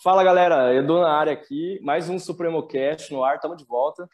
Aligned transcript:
Fala 0.00 0.22
galera, 0.22 0.72
Edu 0.72 1.00
na 1.00 1.10
área 1.10 1.32
aqui, 1.32 1.80
mais 1.82 2.08
um 2.08 2.20
Supremo 2.20 2.64
Cast 2.68 3.12
no 3.12 3.24
ar, 3.24 3.34
estamos 3.34 3.56
de 3.56 3.64
volta. 3.64 4.08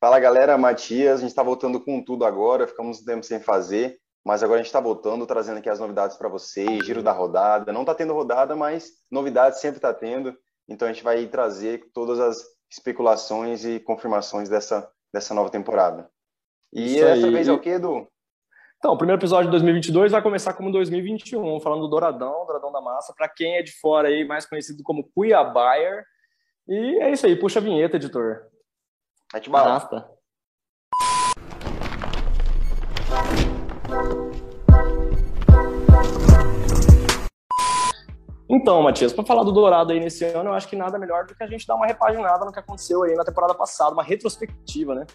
Fala 0.00 0.18
galera, 0.18 0.58
Matias, 0.58 1.18
a 1.18 1.20
gente 1.20 1.30
está 1.30 1.44
voltando 1.44 1.80
com 1.80 2.02
tudo 2.02 2.24
agora, 2.24 2.66
ficamos 2.66 3.00
um 3.00 3.04
tempo 3.04 3.22
sem 3.22 3.38
fazer, 3.38 4.00
mas 4.24 4.42
agora 4.42 4.58
a 4.58 4.62
gente 4.62 4.66
está 4.66 4.80
voltando, 4.80 5.24
trazendo 5.28 5.58
aqui 5.58 5.70
as 5.70 5.78
novidades 5.78 6.16
para 6.16 6.28
vocês, 6.28 6.84
giro 6.84 7.04
da 7.04 7.12
rodada. 7.12 7.72
Não 7.72 7.82
está 7.82 7.94
tendo 7.94 8.12
rodada, 8.12 8.56
mas 8.56 8.90
novidades 9.08 9.60
sempre 9.60 9.78
está 9.78 9.94
tendo, 9.94 10.36
então 10.68 10.88
a 10.88 10.92
gente 10.92 11.04
vai 11.04 11.24
trazer 11.28 11.88
todas 11.94 12.18
as 12.18 12.44
especulações 12.68 13.64
e 13.64 13.78
confirmações 13.78 14.48
dessa, 14.48 14.90
dessa 15.14 15.32
nova 15.32 15.50
temporada. 15.50 16.10
E 16.72 16.96
Isso 16.96 17.04
essa 17.04 17.26
aí. 17.26 17.32
vez 17.32 17.46
é 17.46 17.52
o 17.52 17.60
que, 17.60 17.68
Edu? 17.68 18.08
Então, 18.80 18.94
o 18.94 18.96
primeiro 18.96 19.20
episódio 19.20 19.44
de 19.44 19.50
2022 19.50 20.10
vai 20.10 20.22
começar 20.22 20.54
como 20.54 20.72
2021, 20.72 21.60
falando 21.60 21.82
do 21.82 21.88
Douradão, 21.88 22.46
Douradão 22.46 22.72
da 22.72 22.80
Massa, 22.80 23.12
para 23.14 23.28
quem 23.28 23.56
é 23.56 23.62
de 23.62 23.72
fora 23.78 24.08
aí, 24.08 24.24
mais 24.24 24.46
conhecido 24.46 24.82
como 24.82 25.06
Cuiabayer. 25.14 26.02
E 26.66 26.98
é 26.98 27.12
isso 27.12 27.26
aí, 27.26 27.36
puxa 27.36 27.58
a 27.58 27.62
vinheta, 27.62 27.96
editor. 27.96 28.40
Mete 29.34 29.50
bala. 29.50 29.68
Arrasta. 29.68 30.10
Então, 38.48 38.82
Matias, 38.82 39.12
para 39.12 39.26
falar 39.26 39.42
do 39.42 39.52
Dourado 39.52 39.92
aí 39.92 40.00
nesse 40.00 40.24
ano, 40.24 40.48
eu 40.48 40.54
acho 40.54 40.66
que 40.66 40.74
nada 40.74 40.98
melhor 40.98 41.26
do 41.26 41.34
que 41.34 41.44
a 41.44 41.46
gente 41.46 41.66
dar 41.66 41.74
uma 41.74 41.86
repaginada 41.86 42.46
no 42.46 42.52
que 42.52 42.58
aconteceu 42.58 43.02
aí 43.02 43.14
na 43.14 43.24
temporada 43.24 43.54
passada, 43.54 43.92
uma 43.92 44.02
retrospectiva, 44.02 44.94
né? 44.94 45.06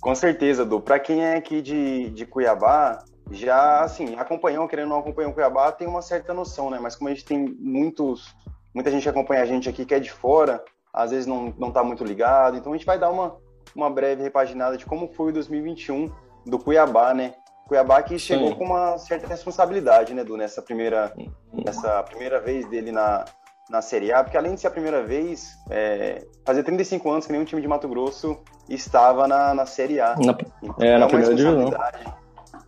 Com 0.00 0.14
certeza, 0.14 0.64
Du. 0.64 0.80
Para 0.80 0.98
quem 0.98 1.24
é 1.24 1.36
aqui 1.36 1.60
de, 1.60 2.10
de 2.10 2.24
Cuiabá, 2.24 3.04
já, 3.30 3.80
assim, 3.80 4.16
acompanhou, 4.16 4.68
querendo 4.68 4.88
não 4.88 4.98
acompanhar 4.98 5.28
o 5.28 5.34
Cuiabá, 5.34 5.70
tem 5.72 5.86
uma 5.86 6.02
certa 6.02 6.32
noção, 6.32 6.70
né? 6.70 6.78
Mas 6.80 6.96
como 6.96 7.08
a 7.08 7.12
gente 7.12 7.24
tem 7.24 7.38
muitos, 7.58 8.34
muita 8.74 8.90
gente 8.90 9.02
que 9.02 9.08
acompanha 9.08 9.42
a 9.42 9.46
gente 9.46 9.68
aqui 9.68 9.84
que 9.84 9.94
é 9.94 10.00
de 10.00 10.10
fora, 10.10 10.64
às 10.92 11.10
vezes 11.10 11.26
não, 11.26 11.52
não 11.58 11.70
tá 11.70 11.82
muito 11.82 12.04
ligado, 12.04 12.56
então 12.56 12.72
a 12.72 12.76
gente 12.76 12.86
vai 12.86 12.98
dar 12.98 13.10
uma, 13.10 13.36
uma 13.74 13.90
breve 13.90 14.22
repaginada 14.22 14.76
de 14.76 14.86
como 14.86 15.08
foi 15.08 15.30
o 15.30 15.32
2021 15.32 16.10
do 16.46 16.58
Cuiabá, 16.58 17.12
né? 17.12 17.34
Cuiabá 17.66 18.02
que 18.02 18.18
chegou 18.18 18.48
Sim. 18.48 18.54
com 18.54 18.64
uma 18.64 18.96
certa 18.96 19.26
responsabilidade, 19.26 20.14
né, 20.14 20.24
Du, 20.24 20.36
nessa 20.38 20.62
primeira, 20.62 21.14
nessa 21.52 22.02
primeira 22.02 22.40
vez 22.40 22.66
dele 22.66 22.90
na, 22.90 23.26
na 23.68 23.82
Série 23.82 24.12
A, 24.12 24.22
porque 24.22 24.36
além 24.36 24.54
de 24.54 24.60
ser 24.60 24.68
a 24.68 24.70
primeira 24.70 25.02
vez, 25.02 25.56
é, 25.70 26.24
fazia 26.44 26.64
35 26.64 27.10
anos 27.10 27.26
que 27.26 27.32
nenhum 27.32 27.44
time 27.44 27.60
de 27.60 27.68
Mato 27.68 27.88
Grosso 27.88 28.38
estava 28.68 29.28
na, 29.28 29.54
na 29.54 29.66
Série 29.66 30.00
A. 30.00 30.14
Na, 30.16 30.36
então, 30.62 30.74
é, 30.80 30.98
na 30.98 31.06
primeira 31.06 31.34
divisão. 31.34 31.70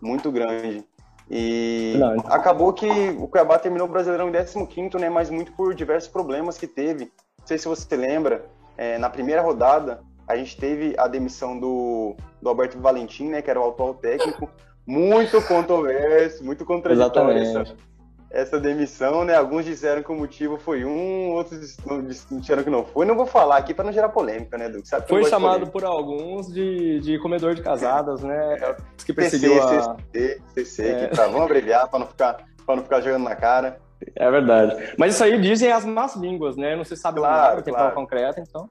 Muito 0.00 0.30
grande. 0.30 0.84
E 1.30 1.94
Verdade. 1.96 2.24
acabou 2.26 2.72
que 2.72 2.88
o 3.18 3.28
Cuiabá 3.28 3.58
terminou 3.58 3.86
o 3.86 3.90
Brasileirão 3.90 4.28
em 4.28 4.66
15 4.66 4.96
né, 4.98 5.08
mas 5.08 5.30
muito 5.30 5.52
por 5.52 5.74
diversos 5.74 6.10
problemas 6.10 6.58
que 6.58 6.66
teve. 6.66 7.12
Não 7.38 7.46
sei 7.46 7.56
se 7.56 7.68
você 7.68 7.96
lembra, 7.96 8.46
é, 8.76 8.98
na 8.98 9.08
primeira 9.08 9.40
rodada, 9.40 10.00
a 10.26 10.36
gente 10.36 10.56
teve 10.56 10.94
a 10.98 11.06
demissão 11.06 11.58
do, 11.58 12.16
do 12.42 12.48
Alberto 12.48 12.78
Valentim, 12.80 13.28
né, 13.28 13.42
que 13.42 13.50
era 13.50 13.60
o 13.60 13.68
atual 13.68 13.94
técnico, 13.94 14.50
muito 14.84 15.40
controverso, 15.42 16.44
muito 16.44 16.64
contraditório 16.64 17.38
essa, 17.38 17.76
essa 18.30 18.60
demissão, 18.60 19.24
né? 19.24 19.34
Alguns 19.34 19.64
disseram 19.64 20.02
que 20.02 20.12
o 20.12 20.14
motivo 20.14 20.56
foi 20.56 20.84
um, 20.84 21.30
outros 21.30 21.76
disseram 22.30 22.62
que 22.62 22.70
não 22.70 22.84
foi. 22.84 23.04
Não 23.04 23.16
vou 23.16 23.26
falar 23.26 23.56
aqui 23.56 23.74
para 23.74 23.84
não 23.84 23.92
gerar 23.92 24.08
polêmica, 24.10 24.56
né, 24.56 24.68
Duque? 24.68 24.88
Sabe 24.88 25.08
foi 25.08 25.24
chamado 25.24 25.66
por 25.66 25.84
alguns 25.84 26.52
de, 26.52 27.00
de 27.00 27.18
comedor 27.18 27.54
de 27.54 27.62
casadas, 27.62 28.22
né? 28.22 28.54
É, 28.54 28.76
que 29.04 29.12
perseguiu 29.12 29.54
CC, 29.54 29.76
a... 29.76 29.96
CC, 30.12 30.42
CC, 30.54 30.88
é. 30.88 31.08
que 31.08 31.16
tá, 31.16 31.26
vamos 31.26 31.42
abreviar 31.42 31.88
para 31.88 31.98
não 31.98 32.06
ficar 32.06 32.44
para 32.64 32.76
não 32.76 32.82
ficar 32.84 33.00
jogando 33.00 33.24
na 33.24 33.34
cara. 33.34 33.80
É 34.14 34.30
verdade. 34.30 34.94
Mas 34.96 35.14
isso 35.14 35.24
aí 35.24 35.40
dizem 35.40 35.72
as 35.72 35.84
más 35.84 36.14
línguas, 36.14 36.56
né? 36.56 36.76
Não 36.76 36.84
se 36.84 36.96
sabe 36.96 37.18
claro, 37.18 37.60
o 37.60 37.62
que 37.64 37.70
claro. 37.70 37.94
concreto, 37.94 38.40
então. 38.40 38.70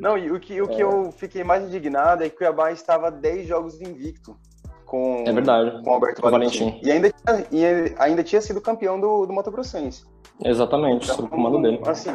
Não, 0.00 0.16
e 0.16 0.30
o 0.30 0.38
que, 0.38 0.60
o 0.60 0.68
que 0.68 0.80
é. 0.80 0.84
eu 0.84 1.10
fiquei 1.12 1.42
mais 1.42 1.64
indignado 1.64 2.22
é 2.22 2.28
que 2.28 2.34
o 2.34 2.38
Cuiabá 2.38 2.70
estava 2.70 3.10
10 3.10 3.48
jogos 3.48 3.80
invicto 3.80 4.36
com, 4.86 5.24
é 5.26 5.32
verdade. 5.32 5.82
com 5.82 5.90
o 5.90 5.94
Alberto 5.94 6.22
Valentim. 6.22 6.70
Valentim. 6.70 6.86
E, 6.86 6.90
ainda, 6.90 7.12
e 7.50 7.94
ainda 7.98 8.22
tinha 8.22 8.40
sido 8.40 8.60
campeão 8.60 8.98
do, 8.98 9.26
do 9.26 9.32
Mato 9.32 9.50
Grossense. 9.50 10.04
Exatamente, 10.42 11.04
então, 11.04 11.16
sob 11.16 11.28
o 11.28 11.30
comando 11.30 11.60
dele. 11.60 11.80
Assim, 11.86 12.14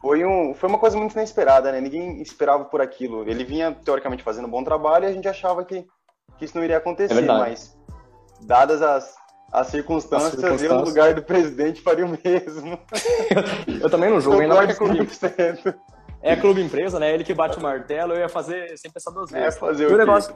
foi, 0.00 0.24
um, 0.24 0.54
foi 0.54 0.68
uma 0.68 0.78
coisa 0.78 0.98
muito 0.98 1.12
inesperada, 1.12 1.70
né? 1.70 1.80
Ninguém 1.80 2.20
esperava 2.20 2.64
por 2.64 2.80
aquilo. 2.80 3.28
Ele 3.28 3.44
vinha, 3.44 3.72
teoricamente, 3.72 4.22
fazendo 4.22 4.46
um 4.46 4.50
bom 4.50 4.64
trabalho 4.64 5.04
e 5.04 5.08
a 5.08 5.12
gente 5.12 5.28
achava 5.28 5.64
que, 5.64 5.86
que 6.36 6.44
isso 6.44 6.56
não 6.56 6.64
iria 6.64 6.78
acontecer, 6.78 7.22
é 7.22 7.26
mas 7.26 7.78
dadas 8.42 8.82
as, 8.82 9.14
as 9.52 9.68
circunstâncias, 9.68 10.34
as 10.34 10.40
circunstâncias, 10.40 10.70
eu 10.70 10.78
no 10.78 10.84
lugar 10.84 11.14
do 11.14 11.22
presidente 11.22 11.82
faria 11.82 12.06
o 12.06 12.08
mesmo. 12.08 12.78
eu 13.80 13.90
também 13.90 14.10
não 14.10 14.20
jogo, 14.20 14.40
ainda 14.40 14.54
mais 14.54 14.66
que 14.66 14.84
é 14.84 14.86
clube. 14.86 15.08
É 16.22 16.36
clube 16.36 16.62
empresa, 16.62 16.98
né? 16.98 17.14
Ele 17.14 17.24
que 17.24 17.32
bate 17.32 17.58
o 17.58 17.62
martelo, 17.62 18.12
eu 18.12 18.20
ia 18.20 18.28
fazer 18.28 18.76
sem 18.76 18.90
pensar 18.90 19.10
duas 19.10 19.32
é, 19.32 19.40
vezes. 19.40 19.56
É 19.56 19.58
fazer 19.58 19.86
o, 19.86 19.94
o 19.94 19.96
negócio, 19.96 20.34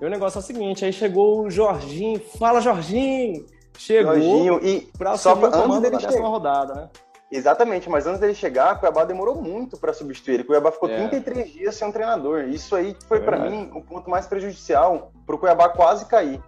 e 0.00 0.04
o 0.04 0.10
negócio 0.10 0.38
é 0.38 0.40
o 0.40 0.44
seguinte, 0.44 0.84
aí 0.84 0.92
chegou 0.92 1.42
o 1.42 1.50
Jorginho, 1.50 2.20
fala 2.38 2.60
Jorginho! 2.60 3.46
Chegou 3.78 4.14
Jorginho, 4.14 4.60
e 4.62 4.80
pra 4.96 5.16
só 5.16 5.36
pra, 5.36 5.48
antes 5.48 5.80
dele 5.80 6.00
chegar. 6.00 6.28
rodada, 6.28 6.74
né? 6.74 6.88
Exatamente, 7.30 7.90
mas 7.90 8.06
antes 8.06 8.20
dele 8.20 8.34
chegar, 8.34 8.76
o 8.76 8.78
Cuiabá 8.78 9.04
demorou 9.04 9.34
muito 9.42 9.76
para 9.76 9.92
substituir 9.92 10.34
ele. 10.34 10.42
O 10.44 10.46
Cuiabá 10.46 10.70
ficou 10.70 10.88
é. 10.88 10.96
33 11.08 11.52
dias 11.52 11.74
sem 11.74 11.88
um 11.88 11.92
treinador. 11.92 12.44
Isso 12.44 12.76
aí 12.76 12.96
foi 13.08 13.18
é 13.18 13.20
para 13.20 13.38
mim 13.50 13.70
o 13.74 13.82
ponto 13.82 14.08
mais 14.08 14.26
prejudicial 14.26 15.10
para 15.26 15.34
o 15.34 15.38
Cuiabá 15.38 15.68
quase 15.68 16.06
cair. 16.06 16.40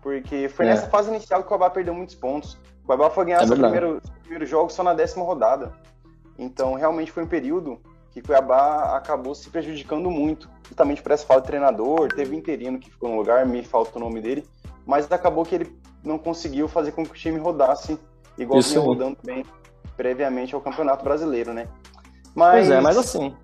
Porque 0.00 0.48
foi 0.48 0.64
é. 0.64 0.70
nessa 0.70 0.88
fase 0.88 1.10
inicial 1.10 1.40
que 1.40 1.46
o 1.46 1.48
Cuiabá 1.48 1.68
perdeu 1.68 1.92
muitos 1.92 2.14
pontos. 2.14 2.54
O 2.82 2.86
Cuiabá 2.86 3.10
foi 3.10 3.26
ganhar 3.26 3.42
é 3.42 3.46
seu 3.46 3.56
primeiro, 3.56 4.00
primeiro 4.22 4.46
jogo 4.46 4.70
só 4.70 4.82
na 4.82 4.94
décima 4.94 5.24
rodada. 5.24 5.72
Então, 6.38 6.74
realmente 6.74 7.12
foi 7.12 7.22
um 7.22 7.28
período 7.28 7.78
que 8.16 8.22
Cuiabá 8.22 8.96
acabou 8.96 9.34
se 9.34 9.50
prejudicando 9.50 10.10
muito, 10.10 10.48
justamente 10.66 11.02
por 11.02 11.12
essa 11.12 11.26
falta 11.26 11.42
de 11.42 11.48
treinador. 11.48 12.08
Teve 12.08 12.34
um 12.34 12.38
interino 12.38 12.78
que 12.78 12.90
ficou 12.90 13.10
no 13.10 13.16
lugar, 13.16 13.44
me 13.44 13.62
falta 13.62 13.98
o 13.98 14.00
nome 14.00 14.22
dele, 14.22 14.48
mas 14.86 15.12
acabou 15.12 15.44
que 15.44 15.54
ele 15.54 15.78
não 16.02 16.16
conseguiu 16.16 16.66
fazer 16.66 16.92
com 16.92 17.04
que 17.04 17.10
o 17.10 17.14
time 17.14 17.38
rodasse 17.38 17.98
igual 18.38 18.58
Isso 18.58 18.70
vinha 18.70 18.80
rodando 18.80 19.18
bem 19.22 19.44
previamente 19.98 20.54
ao 20.54 20.62
Campeonato 20.62 21.04
Brasileiro, 21.04 21.52
né? 21.52 21.68
Mas... 22.34 22.52
Pois 22.52 22.70
é, 22.70 22.80
mas 22.80 22.96
assim, 22.96 23.36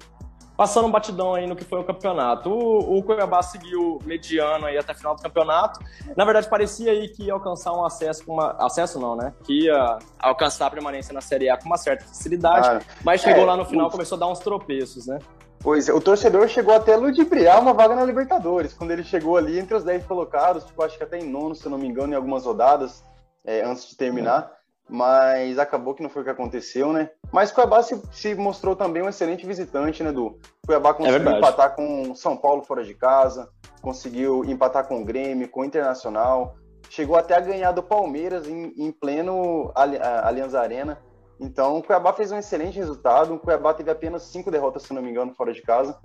Passando 0.62 0.86
um 0.86 0.92
batidão 0.92 1.34
aí 1.34 1.44
no 1.44 1.56
que 1.56 1.64
foi 1.64 1.80
o 1.80 1.82
campeonato. 1.82 2.48
O, 2.48 2.98
o 2.98 3.02
Cuiabá 3.02 3.42
seguiu 3.42 3.98
mediano 4.04 4.66
aí 4.66 4.78
até 4.78 4.92
a 4.92 4.94
final 4.94 5.16
do 5.16 5.20
campeonato. 5.20 5.80
Na 6.16 6.24
verdade, 6.24 6.48
parecia 6.48 6.92
aí 6.92 7.08
que 7.08 7.24
ia 7.24 7.32
alcançar 7.32 7.72
um 7.72 7.84
acesso 7.84 8.24
com 8.24 8.34
uma. 8.34 8.52
Acesso 8.64 9.00
não, 9.00 9.16
né? 9.16 9.34
Que 9.42 9.64
ia 9.64 9.98
alcançar 10.20 10.66
a 10.66 10.70
permanência 10.70 11.12
na 11.12 11.20
Série 11.20 11.50
A 11.50 11.56
com 11.56 11.66
uma 11.66 11.76
certa 11.76 12.04
facilidade. 12.04 12.68
Ah, 12.68 12.80
mas 13.04 13.22
chegou 13.22 13.42
é, 13.42 13.46
lá 13.46 13.56
no 13.56 13.64
final 13.64 13.90
começou 13.90 14.14
a 14.14 14.20
dar 14.20 14.28
uns 14.28 14.38
tropeços, 14.38 15.08
né? 15.08 15.18
Pois 15.58 15.88
é, 15.88 15.92
o 15.92 16.00
torcedor 16.00 16.46
chegou 16.46 16.72
até 16.72 16.94
a 16.94 16.96
ludibriar 16.96 17.60
uma 17.60 17.72
vaga 17.72 17.96
na 17.96 18.04
Libertadores. 18.04 18.72
Quando 18.72 18.92
ele 18.92 19.02
chegou 19.02 19.36
ali 19.36 19.58
entre 19.58 19.74
os 19.74 19.82
10 19.82 20.06
colocados, 20.06 20.62
tipo, 20.62 20.80
acho 20.84 20.96
que 20.96 21.02
até 21.02 21.18
em 21.18 21.28
nono, 21.28 21.56
se 21.56 21.66
eu 21.66 21.72
não 21.72 21.78
me 21.78 21.88
engano, 21.88 22.12
em 22.12 22.16
algumas 22.16 22.46
rodadas, 22.46 23.02
é, 23.44 23.64
antes 23.64 23.88
de 23.88 23.96
terminar 23.96 24.48
mas 24.92 25.58
acabou 25.58 25.94
que 25.94 26.02
não 26.02 26.10
foi 26.10 26.20
o 26.20 26.24
que 26.24 26.30
aconteceu, 26.30 26.92
né? 26.92 27.10
Mas 27.32 27.50
Cuiabá 27.50 27.82
se, 27.82 28.00
se 28.12 28.34
mostrou 28.34 28.76
também 28.76 29.02
um 29.02 29.08
excelente 29.08 29.46
visitante, 29.46 30.02
né, 30.02 30.12
Du? 30.12 30.38
Cuiabá 30.66 30.90
é 30.90 30.94
conseguiu 30.94 31.30
é 31.30 31.38
empatar 31.38 31.74
com 31.74 32.14
São 32.14 32.36
Paulo 32.36 32.62
fora 32.62 32.84
de 32.84 32.94
casa, 32.94 33.48
conseguiu 33.80 34.44
empatar 34.44 34.86
com 34.86 35.02
o 35.02 35.04
Grêmio, 35.04 35.48
com 35.48 35.62
o 35.62 35.64
Internacional, 35.64 36.54
chegou 36.88 37.16
até 37.16 37.34
a 37.34 37.40
ganhar 37.40 37.72
do 37.72 37.82
Palmeiras 37.82 38.48
em, 38.48 38.72
em 38.76 38.92
pleno 38.92 39.72
Allianz 39.74 40.54
Arena. 40.54 40.98
Então, 41.40 41.78
o 41.78 41.82
Cuiabá 41.82 42.12
fez 42.12 42.30
um 42.30 42.38
excelente 42.38 42.78
resultado. 42.78 43.34
O 43.34 43.38
Cuiabá 43.38 43.74
teve 43.74 43.90
apenas 43.90 44.22
cinco 44.22 44.50
derrotas, 44.50 44.84
se 44.84 44.94
não 44.94 45.02
me 45.02 45.10
engano, 45.10 45.34
fora 45.34 45.52
de 45.52 45.60
casa. 45.60 45.98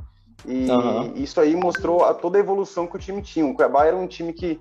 E 0.46 0.70
uhum. 0.70 1.14
isso 1.16 1.40
aí 1.40 1.56
mostrou 1.56 2.04
a, 2.04 2.14
toda 2.14 2.38
a 2.38 2.42
evolução 2.42 2.88
que 2.88 2.96
o 2.96 3.00
time 3.00 3.22
tinha. 3.22 3.46
O 3.46 3.54
Cuiabá 3.54 3.86
era 3.86 3.96
um 3.96 4.08
time 4.08 4.34
que 4.34 4.60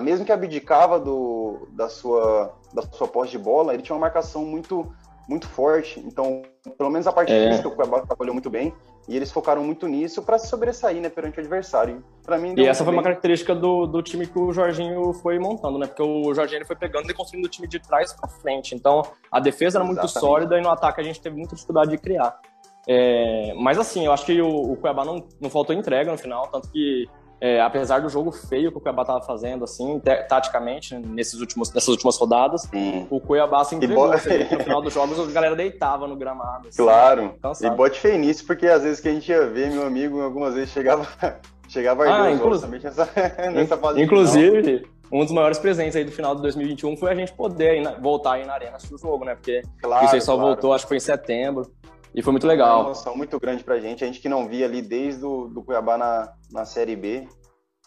mesmo 0.00 0.26
que 0.26 0.32
abdicava 0.32 0.98
do, 0.98 1.68
da, 1.70 1.88
sua, 1.88 2.52
da 2.74 2.82
sua 2.82 3.06
posse 3.06 3.30
de 3.30 3.38
bola, 3.38 3.72
ele 3.72 3.82
tinha 3.82 3.94
uma 3.94 4.00
marcação 4.00 4.44
muito, 4.44 4.92
muito 5.28 5.46
forte. 5.46 6.00
Então, 6.00 6.42
pelo 6.76 6.90
menos 6.90 7.06
a 7.06 7.12
parte 7.12 7.32
é. 7.32 7.50
física, 7.50 7.68
o 7.68 7.76
Cuiabá 7.76 8.00
trabalhou 8.00 8.34
muito 8.34 8.50
bem. 8.50 8.74
E 9.08 9.16
eles 9.16 9.32
focaram 9.32 9.64
muito 9.64 9.88
nisso 9.88 10.22
para 10.22 10.38
se 10.38 10.46
sobressair 10.46 11.00
né, 11.00 11.08
perante 11.08 11.38
o 11.38 11.40
adversário. 11.40 12.04
Para 12.22 12.38
mim, 12.38 12.54
e 12.56 12.66
essa 12.66 12.84
foi 12.84 12.92
bem. 12.92 12.98
uma 12.98 13.02
característica 13.02 13.54
do, 13.54 13.86
do 13.86 14.00
time 14.00 14.26
que 14.26 14.38
o 14.38 14.52
Jorginho 14.52 15.12
foi 15.14 15.38
montando, 15.40 15.78
né? 15.78 15.86
Porque 15.86 16.02
o 16.02 16.32
Jorginho 16.32 16.64
foi 16.64 16.76
pegando 16.76 17.10
e 17.10 17.14
construindo 17.14 17.46
o 17.46 17.48
time 17.48 17.66
de 17.66 17.80
trás 17.80 18.12
para 18.12 18.28
frente. 18.28 18.74
Então, 18.74 19.02
a 19.30 19.40
defesa 19.40 19.78
era 19.78 19.84
muito 19.84 20.04
Exatamente. 20.04 20.20
sólida 20.20 20.58
e 20.58 20.60
no 20.60 20.70
ataque 20.70 21.00
a 21.00 21.04
gente 21.04 21.20
teve 21.20 21.36
muita 21.36 21.54
dificuldade 21.56 21.90
de 21.90 21.98
criar. 21.98 22.38
É, 22.86 23.52
mas 23.56 23.78
assim, 23.78 24.06
eu 24.06 24.12
acho 24.12 24.24
que 24.24 24.40
o, 24.40 24.72
o 24.72 24.76
Cuiabá 24.76 25.04
não, 25.04 25.26
não 25.40 25.50
faltou 25.50 25.74
entrega 25.74 26.10
no 26.10 26.18
final, 26.18 26.48
tanto 26.48 26.70
que 26.70 27.08
é, 27.44 27.60
apesar 27.60 28.00
do 28.00 28.08
jogo 28.08 28.30
feio 28.30 28.70
que 28.70 28.78
o 28.78 28.80
Cuiabá 28.80 29.02
estava 29.02 29.20
fazendo, 29.20 29.64
assim, 29.64 30.00
taticamente, 30.28 30.96
nesses 30.96 31.40
últimos, 31.40 31.72
nessas 31.72 31.88
últimas 31.88 32.16
rodadas, 32.16 32.62
Sim. 32.70 33.04
o 33.10 33.18
Cuiabá 33.18 33.64
se 33.64 33.74
entregou. 33.74 34.06
Bo... 34.06 34.12
No 34.12 34.60
final 34.62 34.80
dos 34.80 34.94
jogos, 34.94 35.18
a 35.18 35.32
galera 35.32 35.56
deitava 35.56 36.06
no 36.06 36.14
gramado. 36.14 36.68
Assim, 36.68 36.80
claro. 36.80 37.34
Cansado. 37.42 37.74
E 37.74 37.76
bote 37.76 37.98
feio 37.98 38.16
nisso, 38.16 38.46
porque 38.46 38.68
às 38.68 38.84
vezes 38.84 39.00
que 39.00 39.08
a 39.08 39.12
gente 39.12 39.28
ia 39.28 39.44
ver, 39.44 39.72
meu 39.72 39.84
amigo, 39.84 40.20
algumas 40.20 40.54
vezes 40.54 40.70
chegava, 40.70 41.04
chegava 41.66 42.04
ah, 42.04 42.30
inclu... 42.30 42.50
nessa, 42.50 43.08
nessa 43.50 43.76
fase 43.76 44.00
Inclusive, 44.00 44.86
um 45.10 45.24
dos 45.24 45.32
maiores 45.32 45.58
presentes 45.58 45.96
aí 45.96 46.04
do 46.04 46.12
final 46.12 46.36
de 46.36 46.42
2021 46.42 46.96
foi 46.96 47.10
a 47.10 47.14
gente 47.16 47.32
poder 47.32 47.82
na, 47.82 47.90
voltar 47.94 48.34
aí 48.34 48.46
na 48.46 48.52
arena 48.52 48.76
assistir 48.76 48.94
o 48.94 48.98
jogo, 48.98 49.24
né? 49.24 49.34
Porque 49.34 49.62
claro, 49.82 50.04
isso 50.04 50.14
aí 50.14 50.20
só 50.20 50.34
claro. 50.34 50.50
voltou, 50.50 50.72
acho 50.72 50.84
que 50.84 50.88
foi 50.90 50.96
em 50.98 51.00
setembro. 51.00 51.68
E 52.14 52.22
foi 52.22 52.32
muito 52.32 52.46
legal. 52.46 52.80
Uma 52.80 52.90
emoção 52.90 53.16
muito 53.16 53.40
grande 53.40 53.64
pra 53.64 53.78
gente. 53.78 54.04
A 54.04 54.06
gente 54.06 54.20
que 54.20 54.28
não 54.28 54.48
via 54.48 54.66
ali 54.66 54.82
desde 54.82 55.24
o 55.24 55.48
do 55.48 55.62
Cuiabá 55.62 55.96
na, 55.96 56.32
na 56.50 56.64
Série 56.64 56.96
B. 56.96 57.26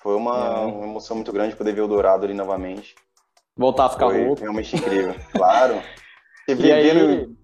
Foi 0.02 0.16
uma, 0.16 0.36
é. 0.36 0.66
uma 0.66 0.86
emoção 0.86 1.16
muito 1.16 1.32
grande 1.32 1.56
poder 1.56 1.74
ver 1.74 1.82
o 1.82 1.88
Dourado 1.88 2.26
ali 2.26 2.34
novamente. 2.34 2.96
Voltar 3.56 3.86
a 3.86 3.90
ficar 3.90 4.10
foi. 4.10 4.34
Realmente 4.36 4.76
incrível. 4.76 5.16
claro. 5.34 5.82
Você 6.46 6.56
via 6.56 6.76
aí... 6.76 6.90
vendo, 6.90 7.38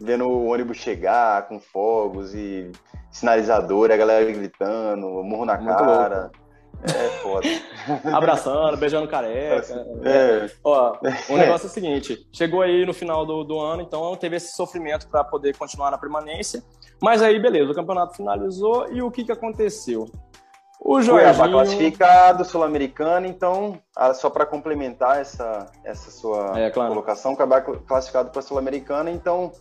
vendo 0.00 0.24
o 0.28 0.46
ônibus 0.46 0.78
chegar 0.78 1.46
com 1.48 1.60
fogos 1.60 2.34
e 2.34 2.70
sinalizador, 3.10 3.90
a 3.90 3.96
galera 3.96 4.24
gritando, 4.32 5.06
murro 5.22 5.44
na 5.44 5.58
muito 5.58 5.76
cara. 5.76 6.22
Louco. 6.22 6.41
É 6.82 7.08
foda. 7.22 7.46
Abraçando, 8.12 8.76
beijando 8.76 9.06
careca. 9.06 9.86
É. 10.04 10.50
Ó, 10.64 10.98
o 11.28 11.36
negócio 11.36 11.66
é 11.66 11.70
o 11.70 11.72
seguinte: 11.72 12.26
chegou 12.32 12.62
aí 12.62 12.84
no 12.84 12.92
final 12.92 13.24
do, 13.24 13.44
do 13.44 13.58
ano, 13.58 13.82
então 13.82 14.14
teve 14.16 14.36
esse 14.36 14.54
sofrimento 14.56 15.08
para 15.08 15.22
poder 15.22 15.56
continuar 15.56 15.90
na 15.90 15.98
permanência. 15.98 16.62
Mas 17.00 17.22
aí, 17.22 17.40
beleza, 17.40 17.70
o 17.70 17.74
campeonato 17.74 18.16
finalizou 18.16 18.88
e 18.92 19.02
o 19.02 19.10
que, 19.10 19.24
que 19.24 19.32
aconteceu? 19.32 20.06
O 20.84 21.00
Jorginho... 21.00 21.34
Cuiabá 21.34 21.48
classificado, 21.48 22.44
Sul-Americana, 22.44 23.28
então, 23.28 23.78
só 24.14 24.28
para 24.28 24.44
complementar 24.44 25.20
essa, 25.20 25.66
essa 25.84 26.10
sua 26.10 26.58
é, 26.58 26.70
claro. 26.70 26.90
colocação, 26.90 27.36
Cuiabá 27.36 27.60
classificado 27.60 28.30
para 28.30 28.42
Sul-Americana, 28.42 29.08
então 29.08 29.52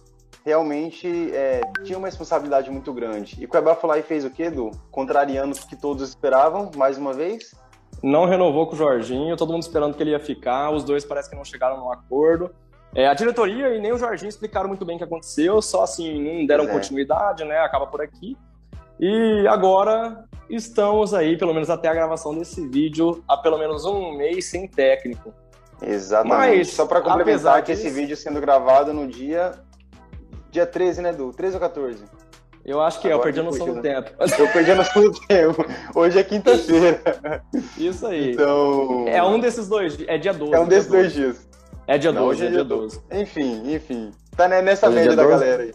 realmente 0.46 1.32
é, 1.34 1.62
tinha 1.84 1.98
uma 1.98 2.08
responsabilidade 2.08 2.70
muito 2.70 2.92
grande. 2.94 3.38
E 3.40 3.46
o 3.46 3.48
Cuiabá 3.48 3.76
foi 3.76 3.90
lá 3.90 3.98
e 3.98 4.04
fez 4.04 4.26
o 4.26 4.30
quê, 4.30 4.44
Edu? 4.44 4.72
Contrariando 4.90 5.56
o 5.56 5.68
que 5.68 5.76
todos 5.76 6.08
esperavam, 6.10 6.72
mais 6.76 6.98
uma 6.98 7.14
vez? 7.14 7.54
Não 8.02 8.26
renovou 8.26 8.66
com 8.68 8.74
o 8.74 8.78
Jorginho, 8.78 9.38
todo 9.38 9.52
mundo 9.52 9.62
esperando 9.62 9.96
que 9.96 10.02
ele 10.02 10.12
ia 10.12 10.20
ficar, 10.20 10.72
os 10.72 10.84
dois 10.84 11.06
parece 11.06 11.30
que 11.30 11.36
não 11.36 11.46
chegaram 11.46 11.78
num 11.78 11.92
acordo. 11.92 12.50
É, 12.94 13.08
a 13.08 13.14
diretoria 13.14 13.76
e 13.76 13.80
nem 13.80 13.94
o 13.94 13.98
Jorginho 13.98 14.30
explicaram 14.30 14.68
muito 14.68 14.84
bem 14.84 14.96
o 14.96 14.98
que 14.98 15.04
aconteceu, 15.04 15.62
só 15.62 15.84
assim, 15.84 16.22
não 16.22 16.46
deram 16.46 16.66
é. 16.66 16.68
continuidade, 16.68 17.46
né? 17.46 17.60
Acaba 17.60 17.88
por 17.88 18.02
aqui. 18.02 18.36
E 19.00 19.48
agora 19.48 20.26
estamos 20.50 21.14
aí, 21.14 21.38
pelo 21.38 21.54
menos 21.54 21.70
até 21.70 21.88
a 21.88 21.94
gravação 21.94 22.36
desse 22.36 22.68
vídeo, 22.68 23.24
há 23.28 23.38
pelo 23.38 23.58
menos 23.58 23.86
um 23.86 24.18
mês 24.18 24.46
sem 24.46 24.68
técnico. 24.68 25.34
Exatamente. 25.82 26.58
Mas, 26.58 26.74
Só 26.74 26.86
para 26.86 27.02
complementar 27.02 27.64
que 27.64 27.72
disso... 27.72 27.88
esse 27.88 27.96
vídeo 27.96 28.16
sendo 28.16 28.40
gravado 28.40 28.94
no 28.94 29.08
dia 29.08 29.54
Dia 30.52 30.66
13, 30.66 31.02
né, 31.02 31.14
Du? 31.14 31.32
13 31.32 31.56
ou 31.56 31.62
14? 31.62 32.04
Eu 32.64 32.82
acho 32.82 33.00
que 33.00 33.08
Agora 33.08 33.18
é, 33.18 33.20
eu 33.20 33.24
perdi 33.24 33.40
a 33.40 33.44
noção 33.44 33.74
do 33.74 33.82
tempo. 33.82 34.12
Eu 34.38 34.48
perdi 34.52 34.72
a 34.72 34.76
noção 34.76 35.02
do 35.02 35.20
tempo. 35.22 35.66
Hoje 35.96 36.20
é 36.20 36.24
quinta-feira. 36.24 37.44
Isso 37.76 38.06
aí. 38.06 38.34
Então. 38.34 39.06
É 39.08 39.24
um 39.24 39.40
desses 39.40 39.68
dois. 39.68 39.98
É 40.08 40.18
dia 40.18 40.34
12. 40.34 40.54
É 40.54 40.60
um 40.60 40.68
desses 40.68 40.90
dois 40.90 41.12
dias. 41.12 41.50
É 41.88 41.98
dia 41.98 42.12
12, 42.14 42.40
Não, 42.40 42.46
é, 42.46 42.50
é 42.50 42.52
dia 42.54 42.64
12. 42.64 43.02
Enfim, 43.12 43.74
enfim. 43.74 44.12
Tá 44.38 44.48
nessa 44.48 44.88
hoje 44.88 45.00
é 45.00 45.02
média 45.02 45.16
da 45.16 45.26
galera 45.26 45.64
aí. 45.64 45.74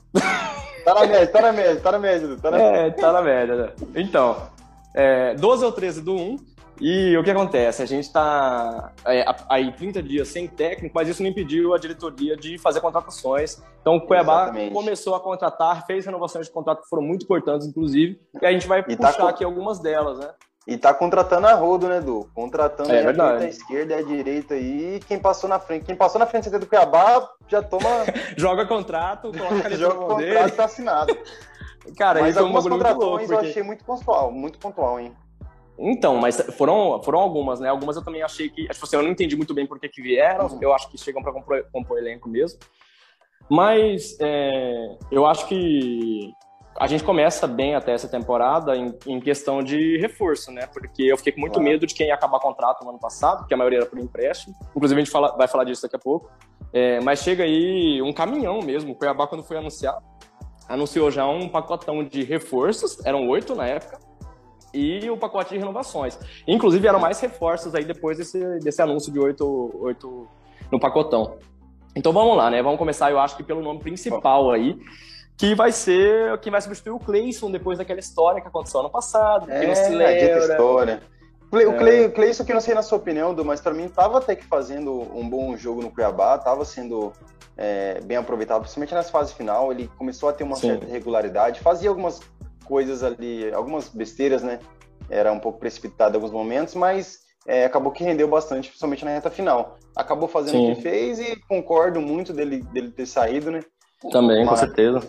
Tá 0.84 0.94
na 0.94 1.06
média, 1.06 1.26
tá 1.26 1.42
na 1.42 1.52
média, 1.52 1.80
tá 1.80 1.92
na 1.92 1.98
média. 1.98 2.36
Tá 2.40 2.50
na... 2.50 2.58
É, 2.62 2.90
tá 2.90 3.12
na 3.12 3.22
média. 3.22 3.56
Né? 3.56 3.72
Então, 3.96 4.48
é, 4.94 5.34
12 5.34 5.64
ou 5.64 5.72
13 5.72 6.00
do 6.00 6.14
1, 6.14 6.36
e 6.80 7.16
o 7.16 7.24
que 7.24 7.30
acontece? 7.30 7.82
A 7.82 7.86
gente 7.86 8.04
está 8.04 8.92
é, 9.06 9.24
aí 9.48 9.72
30 9.72 10.02
dias 10.02 10.28
sem 10.28 10.46
técnico, 10.46 10.94
mas 10.94 11.08
isso 11.08 11.22
não 11.22 11.30
impediu 11.30 11.74
a 11.74 11.78
diretoria 11.78 12.36
de 12.36 12.58
fazer 12.58 12.80
contratações. 12.80 13.62
Então 13.80 13.96
o 13.96 14.00
Cuiabá 14.00 14.44
Exatamente. 14.44 14.74
começou 14.74 15.14
a 15.14 15.20
contratar, 15.20 15.86
fez 15.86 16.04
renovações 16.04 16.46
de 16.46 16.52
contrato 16.52 16.82
que 16.82 16.88
foram 16.88 17.02
muito 17.02 17.24
importantes, 17.24 17.66
inclusive, 17.66 18.20
e 18.40 18.46
a 18.46 18.52
gente 18.52 18.66
vai 18.66 18.80
e 18.80 18.96
tá 18.96 19.08
puxar 19.08 19.24
tá 19.24 19.28
aqui 19.30 19.44
algumas 19.44 19.78
delas, 19.78 20.18
né? 20.18 20.30
E 20.66 20.76
tá 20.76 20.92
contratando 20.92 21.46
a 21.46 21.54
rodo, 21.54 21.88
né, 21.88 21.98
Edu? 21.98 22.28
Contratando 22.34 22.92
é, 22.92 23.04
a, 23.06 23.36
a 23.36 23.46
esquerda 23.46 23.94
e 23.94 23.98
a 23.98 24.02
direita 24.02 24.54
aí. 24.54 25.00
quem 25.06 25.16
passou 25.16 25.48
na 25.48 25.60
frente, 25.60 25.84
quem 25.84 25.94
passou 25.94 26.18
na 26.18 26.26
frente 26.26 26.50
do 26.50 26.66
Cuiabá 26.66 27.30
já 27.46 27.62
toma. 27.62 27.88
Joga 28.36 28.66
contrato, 28.66 29.30
coloca 29.30 29.70
Joga 29.78 29.94
contrato 29.94 30.18
dele. 30.18 30.50
tá 30.50 30.64
assinado. 30.64 31.16
Cara, 31.96 32.20
Mas 32.20 32.36
algumas 32.36 32.64
é 32.64 32.68
um 32.68 32.70
contratações 32.72 33.08
louco, 33.08 33.26
porque... 33.26 33.46
eu 33.46 33.50
achei 33.50 33.62
muito 33.62 33.84
pontual, 33.84 34.32
muito 34.32 34.58
pontual, 34.58 34.98
hein? 34.98 35.14
Então, 35.78 36.16
mas 36.16 36.40
foram, 36.56 37.02
foram 37.02 37.20
algumas, 37.20 37.60
né? 37.60 37.68
Algumas 37.68 37.96
eu 37.96 38.04
também 38.04 38.22
achei 38.22 38.48
que. 38.48 38.66
Tipo 38.68 38.84
assim, 38.84 38.96
eu 38.96 39.02
não 39.02 39.10
entendi 39.10 39.36
muito 39.36 39.52
bem 39.52 39.66
por 39.66 39.78
que, 39.78 39.88
que 39.88 40.02
vieram. 40.02 40.46
Uhum. 40.46 40.58
Eu 40.60 40.74
acho 40.74 40.90
que 40.90 40.98
chegam 40.98 41.22
para 41.22 41.32
compor, 41.32 41.66
compor 41.70 41.98
elenco 41.98 42.28
mesmo. 42.28 42.58
Mas 43.48 44.16
é, 44.20 44.96
eu 45.10 45.26
acho 45.26 45.46
que 45.46 46.32
a 46.78 46.86
gente 46.86 47.04
começa 47.04 47.46
bem 47.46 47.74
até 47.74 47.92
essa 47.92 48.08
temporada 48.08 48.76
em, 48.76 48.92
em 49.06 49.20
questão 49.20 49.62
de 49.62 49.98
reforço, 49.98 50.50
né? 50.50 50.66
Porque 50.66 51.02
eu 51.02 51.16
fiquei 51.16 51.32
com 51.32 51.40
muito 51.40 51.54
claro. 51.54 51.68
medo 51.68 51.86
de 51.86 51.94
quem 51.94 52.08
ia 52.08 52.14
acabar 52.14 52.40
contrato 52.40 52.82
no 52.82 52.90
ano 52.90 52.98
passado, 52.98 53.46
que 53.46 53.54
a 53.54 53.56
maioria 53.56 53.80
era 53.80 53.86
por 53.86 53.98
empréstimo. 53.98 54.54
Inclusive, 54.74 55.00
a 55.00 55.04
gente 55.04 55.12
fala, 55.12 55.36
vai 55.36 55.46
falar 55.46 55.64
disso 55.64 55.82
daqui 55.82 55.96
a 55.96 55.98
pouco. 55.98 56.30
É, 56.72 57.00
mas 57.00 57.20
chega 57.20 57.44
aí 57.44 58.00
um 58.02 58.12
caminhão 58.12 58.60
mesmo. 58.60 58.92
O 58.92 58.94
Cuiabá, 58.94 59.26
quando 59.26 59.44
foi 59.44 59.58
anunciado, 59.58 60.04
anunciou 60.68 61.10
já 61.10 61.26
um 61.26 61.48
pacotão 61.48 62.02
de 62.02 62.24
reforços, 62.24 63.04
eram 63.04 63.28
oito 63.28 63.54
na 63.54 63.66
época 63.66 63.98
e 64.76 65.10
o 65.10 65.16
pacote 65.16 65.54
de 65.54 65.58
renovações. 65.58 66.18
Inclusive, 66.46 66.86
eram 66.86 67.00
mais 67.00 67.18
reforços 67.18 67.74
aí 67.74 67.84
depois 67.84 68.18
desse, 68.18 68.38
desse 68.60 68.82
anúncio 68.82 69.10
de 69.10 69.18
oito, 69.18 69.70
oito 69.80 70.28
no 70.70 70.78
pacotão. 70.78 71.38
Então 71.94 72.12
vamos 72.12 72.36
lá, 72.36 72.50
né? 72.50 72.62
Vamos 72.62 72.78
começar, 72.78 73.10
eu 73.10 73.18
acho 73.18 73.36
que 73.36 73.42
pelo 73.42 73.62
nome 73.62 73.80
principal 73.80 74.50
aí, 74.50 74.78
que 75.36 75.54
vai 75.54 75.72
ser 75.72 76.38
quem 76.40 76.52
vai 76.52 76.60
substituir 76.60 76.92
o 76.92 76.98
Cleison 76.98 77.50
depois 77.50 77.78
daquela 77.78 78.00
história 78.00 78.40
que 78.40 78.48
aconteceu 78.48 78.80
ano 78.80 78.90
passado. 78.90 79.50
É, 79.50 79.60
que 79.60 79.66
não 79.66 79.74
se 79.74 79.88
lembra. 79.88 80.38
história. 80.38 81.02
O 81.50 81.58
é. 81.58 82.08
Cleison, 82.10 82.44
que 82.44 82.52
não 82.52 82.60
sei 82.60 82.74
na 82.74 82.82
sua 82.82 82.98
opinião, 82.98 83.34
mas 83.44 83.60
para 83.60 83.72
mim 83.72 83.88
tava 83.88 84.18
até 84.18 84.36
que 84.36 84.44
fazendo 84.44 84.92
um 85.14 85.26
bom 85.28 85.56
jogo 85.56 85.80
no 85.80 85.90
Cuiabá, 85.90 86.36
tava 86.36 86.64
sendo 86.64 87.12
é, 87.56 88.00
bem 88.02 88.16
aproveitado, 88.16 88.60
principalmente 88.60 88.94
nas 88.94 89.08
fases 89.08 89.32
final. 89.32 89.72
Ele 89.72 89.88
começou 89.96 90.28
a 90.28 90.32
ter 90.32 90.44
uma 90.44 90.56
Sim. 90.56 90.70
certa 90.70 90.86
regularidade, 90.86 91.60
fazia 91.60 91.88
algumas 91.88 92.20
coisas 92.66 93.02
ali, 93.02 93.52
algumas 93.52 93.88
besteiras, 93.88 94.42
né? 94.42 94.58
Era 95.08 95.32
um 95.32 95.38
pouco 95.38 95.58
precipitado 95.58 96.14
em 96.14 96.16
alguns 96.16 96.32
momentos, 96.32 96.74
mas 96.74 97.20
é, 97.46 97.64
acabou 97.64 97.92
que 97.92 98.02
rendeu 98.02 98.26
bastante, 98.26 98.68
principalmente 98.68 99.04
na 99.04 99.12
reta 99.12 99.30
final. 99.30 99.78
Acabou 99.94 100.28
fazendo 100.28 100.58
Sim. 100.58 100.72
o 100.72 100.76
que 100.76 100.82
fez 100.82 101.18
e 101.18 101.36
concordo 101.48 102.00
muito 102.00 102.32
dele, 102.32 102.62
dele 102.72 102.90
ter 102.90 103.06
saído, 103.06 103.50
né? 103.50 103.60
Também, 104.10 104.44
mas, 104.44 104.48
com 104.60 104.66
certeza. 104.66 105.08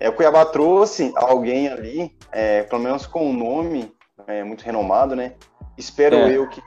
É, 0.00 0.08
o 0.08 0.12
Cuiabá 0.12 0.44
trouxe 0.44 1.12
alguém 1.16 1.68
ali, 1.68 2.14
é, 2.32 2.62
pelo 2.64 2.82
menos 2.82 3.06
com 3.06 3.30
um 3.30 3.32
nome 3.32 3.92
é, 4.26 4.42
muito 4.44 4.62
renomado, 4.62 5.14
né? 5.14 5.34
Espero 5.78 6.16
é. 6.16 6.36
eu 6.36 6.48
que 6.48 6.60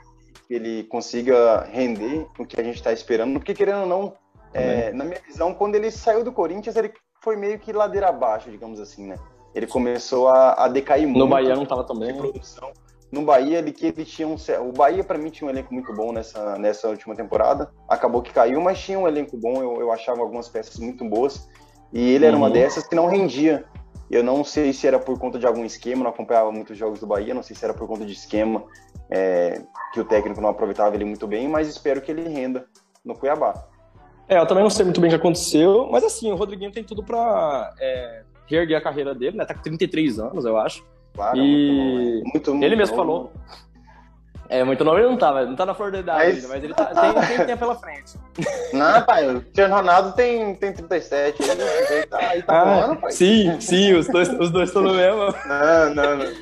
ele 0.48 0.84
consiga 0.84 1.68
render 1.70 2.26
o 2.38 2.44
que 2.44 2.60
a 2.60 2.64
gente 2.64 2.76
está 2.76 2.92
esperando, 2.92 3.34
porque 3.34 3.54
querendo 3.54 3.82
ou 3.82 3.86
não, 3.86 4.14
é, 4.52 4.92
na 4.92 5.04
minha 5.04 5.20
visão, 5.20 5.54
quando 5.54 5.76
ele 5.76 5.90
saiu 5.90 6.24
do 6.24 6.32
Corinthians, 6.32 6.74
ele 6.74 6.92
foi 7.22 7.36
meio 7.36 7.58
que 7.58 7.72
ladeira 7.72 8.08
abaixo, 8.08 8.50
digamos 8.50 8.80
assim, 8.80 9.06
né? 9.06 9.16
Ele 9.54 9.66
começou 9.66 10.28
a, 10.28 10.64
a 10.64 10.68
decair 10.68 11.06
muito. 11.06 11.18
No 11.18 11.28
Bahia 11.28 11.54
não 11.54 11.64
estava 11.64 11.84
também. 11.84 12.14
Produção. 12.14 12.70
No 13.10 13.22
Bahia, 13.22 13.58
ele 13.58 13.72
que 13.72 13.86
ele 13.86 14.04
tinha 14.04 14.28
um. 14.28 14.36
O 14.68 14.72
Bahia, 14.72 15.02
para 15.02 15.18
mim, 15.18 15.30
tinha 15.30 15.48
um 15.48 15.50
elenco 15.50 15.74
muito 15.74 15.92
bom 15.92 16.12
nessa, 16.12 16.56
nessa 16.56 16.88
última 16.88 17.14
temporada. 17.14 17.70
Acabou 17.88 18.22
que 18.22 18.32
caiu, 18.32 18.60
mas 18.60 18.78
tinha 18.78 18.98
um 18.98 19.08
elenco 19.08 19.36
bom. 19.36 19.60
Eu, 19.60 19.80
eu 19.80 19.92
achava 19.92 20.20
algumas 20.20 20.48
peças 20.48 20.78
muito 20.78 21.04
boas. 21.04 21.48
E 21.92 22.14
ele 22.14 22.24
era 22.24 22.36
uma 22.36 22.46
uhum. 22.46 22.52
dessas 22.52 22.86
que 22.86 22.94
não 22.94 23.08
rendia. 23.08 23.64
Eu 24.08 24.24
não 24.24 24.44
sei 24.44 24.72
se 24.72 24.86
era 24.86 24.98
por 24.98 25.18
conta 25.18 25.38
de 25.38 25.46
algum 25.46 25.64
esquema, 25.64 26.02
não 26.02 26.10
acompanhava 26.10 26.50
muitos 26.50 26.76
jogos 26.76 26.98
do 26.98 27.06
Bahia, 27.06 27.32
não 27.32 27.44
sei 27.44 27.54
se 27.54 27.64
era 27.64 27.72
por 27.72 27.86
conta 27.86 28.04
de 28.04 28.12
esquema 28.12 28.64
é, 29.08 29.62
que 29.92 30.00
o 30.00 30.04
técnico 30.04 30.40
não 30.40 30.48
aproveitava 30.48 30.94
ele 30.96 31.04
muito 31.04 31.28
bem, 31.28 31.46
mas 31.46 31.68
espero 31.68 32.00
que 32.00 32.10
ele 32.10 32.28
renda 32.28 32.66
no 33.04 33.14
Cuiabá. 33.14 33.54
É, 34.28 34.38
eu 34.38 34.46
também 34.46 34.64
não 34.64 34.70
sei 34.70 34.84
muito 34.84 35.00
bem 35.00 35.08
o 35.08 35.10
que 35.10 35.16
aconteceu, 35.16 35.88
mas 35.90 36.02
assim, 36.02 36.30
o 36.32 36.36
Rodriguinho 36.36 36.72
tem 36.72 36.82
tudo 36.82 37.04
para 37.04 37.72
é, 37.80 38.22
reerguer 38.50 38.76
a 38.76 38.80
carreira 38.80 39.14
dele, 39.14 39.36
né? 39.36 39.44
Tá 39.44 39.54
com 39.54 39.62
33 39.62 40.18
anos, 40.18 40.44
eu 40.44 40.58
acho. 40.58 40.84
Claro, 41.14 41.38
e 41.38 42.22
muito, 42.24 42.52
muito 42.52 42.64
ele 42.64 42.76
mesmo 42.76 42.96
novo. 42.96 43.08
falou. 43.08 43.32
É, 44.48 44.64
muito 44.64 44.84
novo 44.84 44.98
ele 44.98 45.06
não 45.06 45.16
tá, 45.16 45.46
não 45.46 45.54
tá 45.54 45.64
na 45.64 45.74
flor 45.74 45.92
da 45.92 46.00
idade 46.00 46.24
mas... 46.24 46.36
ainda, 46.36 46.48
mas 46.48 46.64
ele 46.64 46.74
tá, 46.74 46.86
tem, 46.86 47.36
tem 47.36 47.46
tempo 47.46 47.58
pela 47.60 47.74
frente. 47.76 48.14
Não, 48.74 49.02
pai, 49.02 49.28
o 49.28 49.40
Cristiano 49.42 49.76
Ronaldo 49.76 50.12
tem, 50.12 50.56
tem 50.56 50.72
37, 50.72 51.40
ele, 51.40 51.52
ele 51.52 52.06
tá, 52.06 52.34
ele 52.34 52.42
tá 52.42 52.60
ah, 52.60 52.64
voando, 52.64 53.00
pai. 53.00 53.12
Sim, 53.12 53.60
sim, 53.60 53.94
os 53.94 54.08
dois 54.08 54.28
os 54.28 54.50
dois 54.50 54.70
estão 54.70 54.82
no 54.82 54.94
mesmo. 54.94 55.32
Não, 55.46 55.94
não, 55.94 56.16
não. 56.16 56.32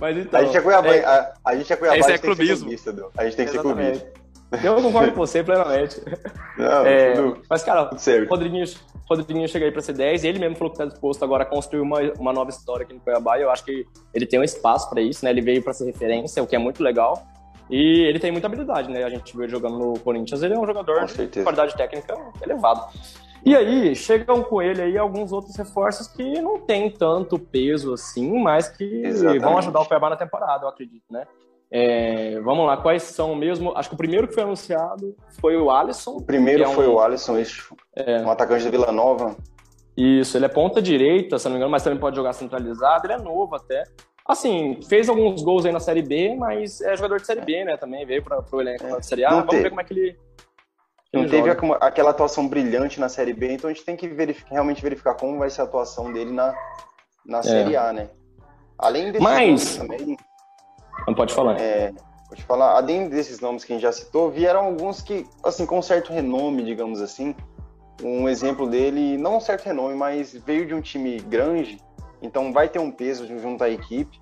Mas 0.00 0.16
então. 0.16 0.40
A 0.40 0.44
gente 0.44 0.56
é 0.56 0.60
Cuiabá, 0.60 0.88
é, 0.88 1.04
a, 1.04 1.32
a 1.44 1.56
gente 1.56 1.72
é 1.72 1.76
Cuiabá, 1.76 1.98
Esse 1.98 2.12
é 2.12 2.18
clubismo. 2.18 2.66
Clubista, 2.66 3.10
a 3.16 3.24
gente 3.24 3.36
tem 3.36 3.46
que 3.46 3.52
Exatamente. 3.52 3.98
ser 3.98 4.04
clubista. 4.04 4.19
Eu 4.62 4.82
concordo 4.82 5.12
com 5.12 5.18
você 5.18 5.44
plenamente. 5.44 6.00
Não, 6.58 6.84
é, 6.84 7.12
tudo, 7.12 7.42
mas, 7.48 7.62
cara, 7.62 7.90
o 7.92 8.28
Rodriguinho, 8.28 8.64
Rodriguinho 9.08 9.48
chega 9.48 9.66
aí 9.66 9.72
pra 9.72 9.80
ser 9.80 9.92
10 9.92 10.24
e 10.24 10.28
ele 10.28 10.38
mesmo 10.38 10.56
falou 10.56 10.72
que 10.72 10.78
tá 10.78 10.84
disposto 10.84 11.24
agora 11.24 11.44
a 11.44 11.46
construir 11.46 11.80
uma, 11.80 12.00
uma 12.18 12.32
nova 12.32 12.50
história 12.50 12.84
aqui 12.84 12.92
no 12.92 13.00
Cuiabá 13.00 13.38
e 13.38 13.42
eu 13.42 13.50
acho 13.50 13.64
que 13.64 13.86
ele 14.12 14.26
tem 14.26 14.40
um 14.40 14.44
espaço 14.44 14.90
para 14.90 15.00
isso, 15.00 15.24
né? 15.24 15.30
Ele 15.30 15.40
veio 15.40 15.62
para 15.62 15.72
ser 15.72 15.84
referência, 15.84 16.42
o 16.42 16.46
que 16.46 16.56
é 16.56 16.58
muito 16.58 16.82
legal. 16.82 17.22
E 17.70 18.02
ele 18.02 18.18
tem 18.18 18.32
muita 18.32 18.48
habilidade, 18.48 18.90
né? 18.90 19.04
A 19.04 19.08
gente 19.08 19.32
viu 19.32 19.44
ele 19.44 19.52
jogando 19.52 19.78
no 19.78 19.98
Corinthians, 20.00 20.42
ele 20.42 20.54
é 20.54 20.58
um 20.58 20.66
jogador 20.66 21.06
de 21.06 21.42
qualidade 21.42 21.76
técnica 21.76 22.18
elevada. 22.42 22.88
E 23.44 23.56
aí, 23.56 23.94
chegam 23.96 24.42
com 24.42 24.60
ele 24.60 24.82
aí 24.82 24.98
alguns 24.98 25.32
outros 25.32 25.56
reforços 25.56 26.06
que 26.08 26.42
não 26.42 26.58
tem 26.60 26.90
tanto 26.90 27.38
peso 27.38 27.94
assim, 27.94 28.38
mas 28.38 28.68
que 28.68 28.84
Exatamente. 28.84 29.42
vão 29.42 29.56
ajudar 29.56 29.80
o 29.80 29.86
Cuiabá 29.86 30.10
na 30.10 30.16
temporada, 30.16 30.64
eu 30.64 30.68
acredito, 30.68 31.04
né? 31.10 31.26
É, 31.72 32.40
vamos 32.40 32.66
lá, 32.66 32.76
quais 32.76 33.04
são 33.04 33.34
mesmo? 33.34 33.72
Acho 33.76 33.88
que 33.88 33.94
o 33.94 33.98
primeiro 33.98 34.26
que 34.26 34.34
foi 34.34 34.42
anunciado 34.42 35.14
foi 35.40 35.56
o 35.56 35.70
Alisson. 35.70 36.16
O 36.16 36.22
primeiro 36.22 36.64
é 36.64 36.66
foi 36.66 36.88
um, 36.88 36.94
o 36.94 37.00
Alisson, 37.00 37.38
isso, 37.38 37.76
é, 37.94 38.20
um 38.22 38.30
atacante 38.30 38.64
da 38.64 38.70
Vila 38.70 38.90
Nova. 38.90 39.36
Isso, 39.96 40.36
ele 40.36 40.46
é 40.46 40.48
ponta 40.48 40.82
direita, 40.82 41.38
se 41.38 41.44
não 41.44 41.52
me 41.52 41.58
engano, 41.58 41.70
mas 41.70 41.82
também 41.82 41.98
pode 41.98 42.16
jogar 42.16 42.32
centralizado. 42.32 43.06
Ele 43.06 43.12
é 43.12 43.18
novo 43.18 43.54
até. 43.54 43.84
Assim, 44.26 44.80
fez 44.88 45.08
alguns 45.08 45.42
gols 45.42 45.64
aí 45.66 45.72
na 45.72 45.80
Série 45.80 46.02
B, 46.02 46.34
mas 46.36 46.80
é 46.80 46.96
jogador 46.96 47.20
de 47.20 47.26
Série 47.26 47.40
B, 47.40 47.64
né? 47.64 47.76
Também 47.76 48.04
veio 48.06 48.22
para 48.22 48.42
o 48.50 48.60
elenco 48.60 48.86
é. 48.86 48.90
da 48.90 49.02
Série 49.02 49.24
A. 49.24 49.30
Não 49.30 49.36
Vamos 49.38 49.50
teve. 49.50 49.62
ver 49.64 49.68
como 49.70 49.80
é 49.80 49.84
que 49.84 49.92
ele. 49.92 50.12
Que 50.12 51.16
não 51.16 51.22
ele 51.22 51.30
teve 51.30 51.48
joga. 51.48 51.76
aquela 51.80 52.10
atuação 52.10 52.48
brilhante 52.48 53.00
na 53.00 53.08
Série 53.08 53.32
B, 53.32 53.52
então 53.52 53.68
a 53.68 53.72
gente 53.72 53.84
tem 53.84 53.96
que 53.96 54.08
verificar, 54.08 54.50
realmente 54.52 54.82
verificar 54.82 55.14
como 55.14 55.38
vai 55.38 55.50
ser 55.50 55.62
a 55.62 55.64
atuação 55.64 56.12
dele 56.12 56.30
na, 56.30 56.54
na 57.26 57.38
é. 57.38 57.42
Série 57.42 57.76
A, 57.76 57.92
né? 57.92 58.10
Além 58.78 59.10
desse 59.10 59.22
mas... 59.22 59.76
também. 59.76 60.16
Não 61.06 61.14
pode 61.14 61.34
falar. 61.34 61.60
É, 61.60 61.92
pode 62.28 62.42
falar. 62.44 62.76
Além 62.76 63.08
desses 63.08 63.40
nomes 63.40 63.64
que 63.64 63.72
a 63.72 63.76
gente 63.76 63.82
já 63.82 63.92
citou, 63.92 64.30
vieram 64.30 64.64
alguns 64.66 65.02
que, 65.02 65.26
assim, 65.42 65.66
com 65.66 65.80
certo 65.82 66.12
renome, 66.12 66.62
digamos 66.62 67.00
assim. 67.00 67.34
Um 68.02 68.28
exemplo 68.28 68.66
dele, 68.66 69.18
não 69.18 69.36
um 69.36 69.40
certo 69.40 69.64
renome, 69.66 69.94
mas 69.94 70.32
veio 70.32 70.66
de 70.66 70.74
um 70.74 70.80
time 70.80 71.18
grande, 71.20 71.78
então 72.22 72.52
vai 72.52 72.68
ter 72.68 72.78
um 72.78 72.90
peso 72.90 73.26
junto 73.38 73.62
à 73.62 73.68
equipe. 73.68 74.18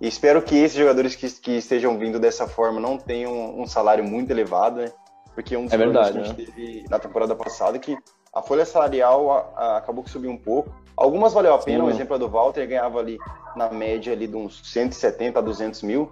E 0.00 0.06
espero 0.06 0.40
que 0.40 0.56
esses 0.56 0.78
jogadores 0.78 1.16
que, 1.16 1.28
que 1.28 1.52
estejam 1.52 1.98
vindo 1.98 2.18
dessa 2.18 2.46
forma 2.46 2.80
não 2.80 2.96
tenham 2.96 3.58
um 3.58 3.66
salário 3.66 4.04
muito 4.04 4.30
elevado, 4.30 4.80
né? 4.80 4.92
Porque 5.34 5.56
um 5.56 5.64
dos 5.64 5.72
é 5.72 5.76
verdade, 5.76 6.12
que 6.12 6.18
a 6.18 6.24
gente 6.24 6.40
né? 6.40 6.46
teve 6.46 6.84
na 6.88 6.98
temporada 6.98 7.34
passada 7.34 7.78
que 7.78 7.96
a 8.32 8.42
folha 8.42 8.64
salarial 8.64 9.30
a, 9.30 9.38
a, 9.56 9.76
acabou 9.78 10.04
que 10.04 10.10
subiu 10.10 10.30
um 10.30 10.36
pouco. 10.36 10.72
Algumas 10.98 11.32
valeu 11.32 11.54
a 11.54 11.58
pena, 11.58 11.84
Sim. 11.84 11.86
o 11.86 11.90
exemplo 11.90 12.16
é 12.16 12.18
do 12.18 12.28
Walter, 12.28 12.66
ganhava 12.66 12.98
ali 12.98 13.18
na 13.54 13.70
média 13.70 14.12
ali 14.12 14.26
de 14.26 14.34
uns 14.34 14.60
170 14.64 15.38
a 15.38 15.42
200 15.42 15.82
mil. 15.82 16.10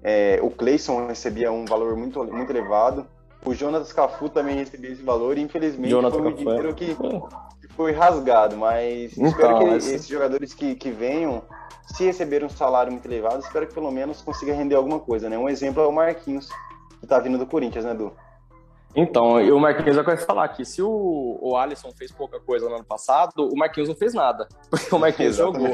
É, 0.00 0.38
o 0.40 0.50
Clayson 0.50 1.08
recebia 1.08 1.50
um 1.50 1.64
valor 1.64 1.96
muito, 1.96 2.22
muito 2.24 2.50
elevado. 2.50 3.04
O 3.44 3.52
Jonas 3.52 3.92
Cafu 3.92 4.28
também 4.28 4.54
recebia 4.54 4.92
esse 4.92 5.02
valor 5.02 5.36
e 5.36 5.40
infelizmente 5.40 5.90
Jonathan 5.90 6.18
foi 6.18 6.32
um 6.32 6.34
dinheiro 6.34 6.70
é. 6.70 6.72
que, 6.72 6.94
que, 6.94 7.68
foi 7.74 7.90
rasgado. 7.90 8.56
Mas 8.56 9.12
então, 9.18 9.26
espero 9.28 9.58
que 9.58 9.64
esse... 9.76 9.94
esses 9.94 10.08
jogadores 10.08 10.54
que, 10.54 10.76
que 10.76 10.90
venham, 10.92 11.42
se 11.86 12.04
receberem 12.04 12.46
um 12.46 12.50
salário 12.50 12.92
muito 12.92 13.06
elevado, 13.06 13.40
espero 13.40 13.66
que 13.66 13.74
pelo 13.74 13.90
menos 13.90 14.22
consiga 14.22 14.54
render 14.54 14.76
alguma 14.76 15.00
coisa. 15.00 15.28
Né? 15.28 15.36
Um 15.36 15.48
exemplo 15.48 15.82
é 15.82 15.86
o 15.86 15.92
Marquinhos, 15.92 16.48
que 17.00 17.04
está 17.04 17.18
vindo 17.18 17.38
do 17.38 17.46
Corinthians, 17.46 17.84
né, 17.84 17.92
Du? 17.92 18.12
Então, 18.94 19.36
o 19.36 19.60
Marquinhos 19.60 19.96
vai 19.96 20.16
falar 20.16 20.48
que 20.48 20.64
se 20.64 20.82
o, 20.82 21.38
o 21.40 21.56
Alisson 21.56 21.90
fez 21.96 22.12
pouca 22.12 22.38
coisa 22.38 22.68
no 22.68 22.74
ano 22.74 22.84
passado, 22.84 23.48
o 23.50 23.56
Marquinhos 23.56 23.88
não 23.88 23.96
fez 23.96 24.12
nada. 24.12 24.46
Porque 24.70 24.94
o 24.94 24.98
Marquinhos 24.98 25.36
jogou 25.36 25.68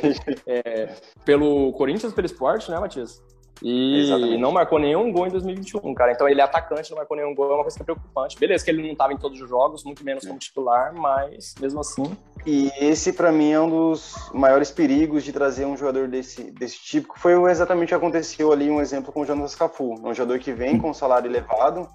é, 0.47 0.95
pelo 1.25 1.73
Corinthians, 1.73 2.13
pelo 2.13 2.27
esporte, 2.27 2.71
né, 2.71 2.79
Matias? 2.79 3.21
E 3.63 4.03
Exatamente. 4.03 4.39
não 4.39 4.53
marcou 4.53 4.79
nenhum 4.79 5.11
gol 5.13 5.27
em 5.27 5.31
2021, 5.31 5.95
cara. 5.95 6.13
Então 6.13 6.29
ele 6.29 6.41
é 6.41 6.45
atacante, 6.45 6.91
não 6.91 6.99
marcou 6.99 7.17
nenhum 7.17 7.35
gol, 7.35 7.51
é 7.51 7.55
uma 7.55 7.63
coisa 7.63 7.77
que 7.77 7.83
é 7.83 7.85
preocupante. 7.85 8.39
Beleza, 8.39 8.65
que 8.65 8.71
ele 8.71 8.83
não 8.83 8.93
estava 8.93 9.13
em 9.13 9.17
todos 9.17 9.41
os 9.41 9.49
jogos, 9.49 9.85
muito 9.85 10.05
menos 10.05 10.27
como 10.27 10.39
titular, 10.39 10.95
mas 10.95 11.55
mesmo 11.61 11.81
assim. 11.81 12.17
E 12.47 12.71
esse, 12.81 13.13
para 13.13 13.33
mim, 13.33 13.51
é 13.51 13.61
um 13.61 13.69
dos 13.69 14.15
maiores 14.33 14.71
perigos 14.71 15.25
de 15.25 15.33
trazer 15.33 15.67
um 15.67 15.77
jogador 15.77 16.09
desse, 16.09 16.51
desse 16.53 16.79
tipo, 16.81 17.15
que 17.15 17.21
foi 17.21 17.35
exatamente 17.51 17.87
o 17.87 17.89
que 17.89 17.95
aconteceu 17.95 18.53
ali, 18.53 18.71
um 18.71 18.81
exemplo 18.81 19.13
com 19.13 19.23
o 19.23 19.27
Jonas 19.27 19.55
Cafu. 19.55 19.95
Um 20.05 20.15
jogador 20.15 20.39
que 20.39 20.53
vem 20.53 20.79
com 20.79 20.91
um 20.91 20.95
salário 20.95 21.29
elevado, 21.29 21.89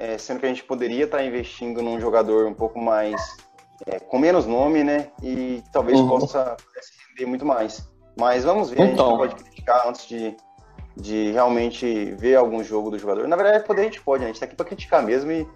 é, 0.00 0.16
sendo 0.16 0.40
que 0.40 0.46
a 0.46 0.48
gente 0.48 0.64
poderia 0.64 1.04
estar 1.04 1.18
tá 1.18 1.24
investindo 1.24 1.82
num 1.82 2.00
jogador 2.00 2.46
um 2.46 2.54
pouco 2.54 2.80
mais. 2.80 3.36
É, 3.86 3.98
com 3.98 4.18
menos 4.18 4.46
nome, 4.46 4.82
né? 4.82 5.10
E 5.22 5.62
talvez 5.72 5.98
uhum. 5.98 6.08
possa, 6.08 6.56
render 7.08 7.26
muito 7.26 7.44
mais. 7.46 7.88
Mas 8.18 8.44
vamos 8.44 8.70
ver, 8.70 8.80
então. 8.80 9.22
a 9.22 9.26
gente 9.26 9.36
pode 9.36 9.44
criticar 9.44 9.88
antes 9.88 10.06
de 10.06 10.36
de 10.96 11.30
realmente 11.30 12.12
ver 12.16 12.34
algum 12.34 12.62
jogo 12.62 12.90
do 12.90 12.98
jogador. 12.98 13.26
Na 13.26 13.36
verdade, 13.36 13.64
poder 13.64 13.82
a 13.82 13.84
gente 13.84 14.02
pode, 14.02 14.22
né? 14.22 14.26
A 14.26 14.32
gente 14.32 14.40
tá 14.40 14.46
aqui 14.46 14.56
pra 14.56 14.66
criticar 14.66 15.02
mesmo 15.02 15.30
e, 15.30 15.46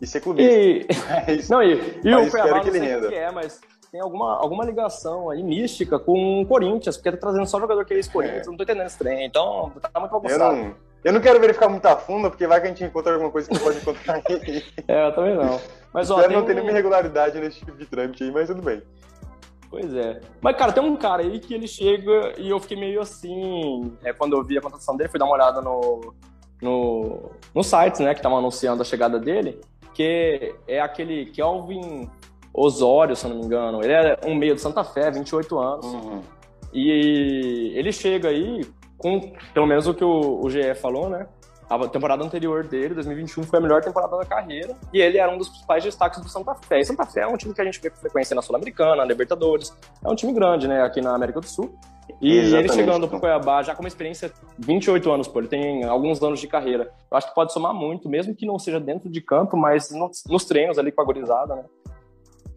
e 0.00 0.06
ser 0.06 0.20
clubista. 0.20 0.54
E, 0.54 0.86
mas, 1.26 1.48
não, 1.48 1.62
e, 1.62 2.00
e 2.02 2.14
o 2.14 2.30
Cuiabá 2.30 2.60
que 2.60 2.68
ele 2.68 2.78
renda. 2.78 3.08
Que 3.08 3.14
é, 3.14 3.30
mas 3.30 3.60
tem 3.90 4.00
alguma, 4.00 4.36
alguma 4.38 4.64
ligação 4.64 5.30
aí 5.30 5.42
mística 5.42 5.98
com 5.98 6.42
o 6.42 6.46
Corinthians, 6.46 6.96
porque 6.96 7.10
tá 7.10 7.16
trazendo 7.18 7.46
só 7.46 7.60
jogador 7.60 7.84
que 7.84 7.92
é 7.92 7.96
ex-Corinthians, 7.96 8.46
é. 8.46 8.50
não 8.50 8.56
tô 8.56 8.62
entendendo 8.62 8.86
esse 8.86 8.98
trem, 8.98 9.26
então 9.26 9.72
tá 9.92 10.00
muito 10.00 10.12
bagunçado. 10.12 10.56
Eu 10.56 10.64
não, 10.64 10.74
eu 11.04 11.12
não 11.12 11.20
quero 11.20 11.38
verificar 11.38 11.68
muito 11.68 11.84
a 11.84 11.96
fundo, 11.96 12.30
porque 12.30 12.46
vai 12.46 12.60
que 12.60 12.66
a 12.66 12.70
gente 12.70 12.82
encontra 12.82 13.12
alguma 13.12 13.30
coisa 13.30 13.48
que 13.48 13.58
pode 13.58 13.76
encontrar 13.76 14.22
aí. 14.26 14.64
é, 14.88 15.06
eu 15.06 15.14
também 15.14 15.36
não. 15.36 15.60
Mas, 15.92 16.10
ó, 16.10 16.26
não 16.28 16.40
um... 16.40 16.44
ter 16.44 16.54
nenhuma 16.54 16.72
irregularidade 16.72 17.38
nesse 17.38 17.58
tipo 17.58 17.76
de 17.76 17.84
trâmite 17.84 18.24
aí, 18.24 18.30
mas 18.30 18.48
tudo 18.48 18.62
bem. 18.62 18.82
Pois 19.68 19.94
é. 19.94 20.20
Mas, 20.40 20.56
cara, 20.56 20.72
tem 20.72 20.82
um 20.82 20.96
cara 20.96 21.22
aí 21.22 21.38
que 21.38 21.52
ele 21.52 21.68
chega 21.68 22.32
e 22.38 22.48
eu 22.48 22.58
fiquei 22.58 22.76
meio 22.76 23.02
assim. 23.02 23.92
É, 24.02 24.12
quando 24.14 24.34
eu 24.34 24.42
vi 24.42 24.56
a 24.56 24.62
contratação 24.62 24.96
dele, 24.96 25.10
fui 25.10 25.18
dar 25.18 25.26
uma 25.26 25.34
olhada 25.34 25.60
no, 25.60 26.14
no, 26.62 27.30
no 27.54 27.62
site, 27.62 28.02
né, 28.02 28.14
que 28.14 28.20
estavam 28.20 28.38
anunciando 28.38 28.80
a 28.80 28.84
chegada 28.84 29.18
dele, 29.18 29.60
que 29.92 30.54
é 30.66 30.80
aquele 30.80 31.26
Kelvin 31.26 32.08
Osório, 32.52 33.14
se 33.14 33.26
eu 33.26 33.30
não 33.30 33.40
me 33.40 33.44
engano. 33.44 33.84
Ele 33.84 33.92
é 33.92 34.18
um 34.24 34.34
meio 34.34 34.54
de 34.54 34.60
Santa 34.60 34.82
Fé, 34.84 35.10
28 35.10 35.58
anos. 35.58 35.86
Uhum. 35.86 36.22
E 36.72 37.72
ele 37.74 37.92
chega 37.92 38.28
aí 38.28 38.64
com, 39.04 39.20
pelo 39.52 39.66
menos 39.66 39.86
o 39.86 39.92
que 39.92 40.02
o, 40.02 40.40
o 40.42 40.48
GE 40.48 40.74
falou, 40.76 41.10
né? 41.10 41.26
A 41.68 41.78
temporada 41.88 42.24
anterior 42.24 42.66
dele, 42.66 42.94
2021, 42.94 43.42
foi 43.44 43.58
a 43.58 43.62
melhor 43.62 43.82
temporada 43.82 44.16
da 44.16 44.24
carreira 44.24 44.74
e 44.92 45.00
ele 45.00 45.18
era 45.18 45.30
um 45.30 45.36
dos 45.36 45.50
principais 45.50 45.84
destaques 45.84 46.22
do 46.22 46.28
Santa 46.28 46.54
Fé. 46.54 46.80
E 46.80 46.84
Santa 46.86 47.04
Fé 47.04 47.20
é 47.20 47.26
um 47.26 47.36
time 47.36 47.52
que 47.52 47.60
a 47.60 47.64
gente 47.64 47.80
vê 47.80 47.90
com 47.90 47.96
frequência 47.96 48.34
na 48.34 48.40
Sul-Americana, 48.40 48.96
na 48.96 49.04
Libertadores. 49.04 49.76
É 50.02 50.08
um 50.08 50.14
time 50.14 50.32
grande, 50.32 50.66
né, 50.66 50.82
aqui 50.82 51.02
na 51.02 51.14
América 51.14 51.40
do 51.40 51.46
Sul. 51.46 51.74
E 52.20 52.38
Exatamente. 52.38 52.70
ele 52.70 52.78
chegando 52.78 53.08
pro 53.08 53.20
Cuiabá 53.20 53.62
já 53.62 53.74
com 53.74 53.82
uma 53.82 53.88
experiência 53.88 54.32
28 54.58 55.10
anos, 55.10 55.28
pô, 55.28 55.40
ele 55.40 55.48
tem 55.48 55.84
alguns 55.84 56.22
anos 56.22 56.40
de 56.40 56.46
carreira. 56.46 56.90
Eu 57.10 57.16
acho 57.16 57.28
que 57.28 57.34
pode 57.34 57.52
somar 57.52 57.74
muito, 57.74 58.08
mesmo 58.08 58.34
que 58.34 58.46
não 58.46 58.58
seja 58.58 58.80
dentro 58.80 59.10
de 59.10 59.20
campo, 59.20 59.56
mas 59.56 59.90
nos, 59.90 60.24
nos 60.28 60.44
treinos 60.44 60.78
ali 60.78 60.92
com 60.92 61.02
a 61.02 61.04
gorizada, 61.04 61.56
né? 61.56 61.64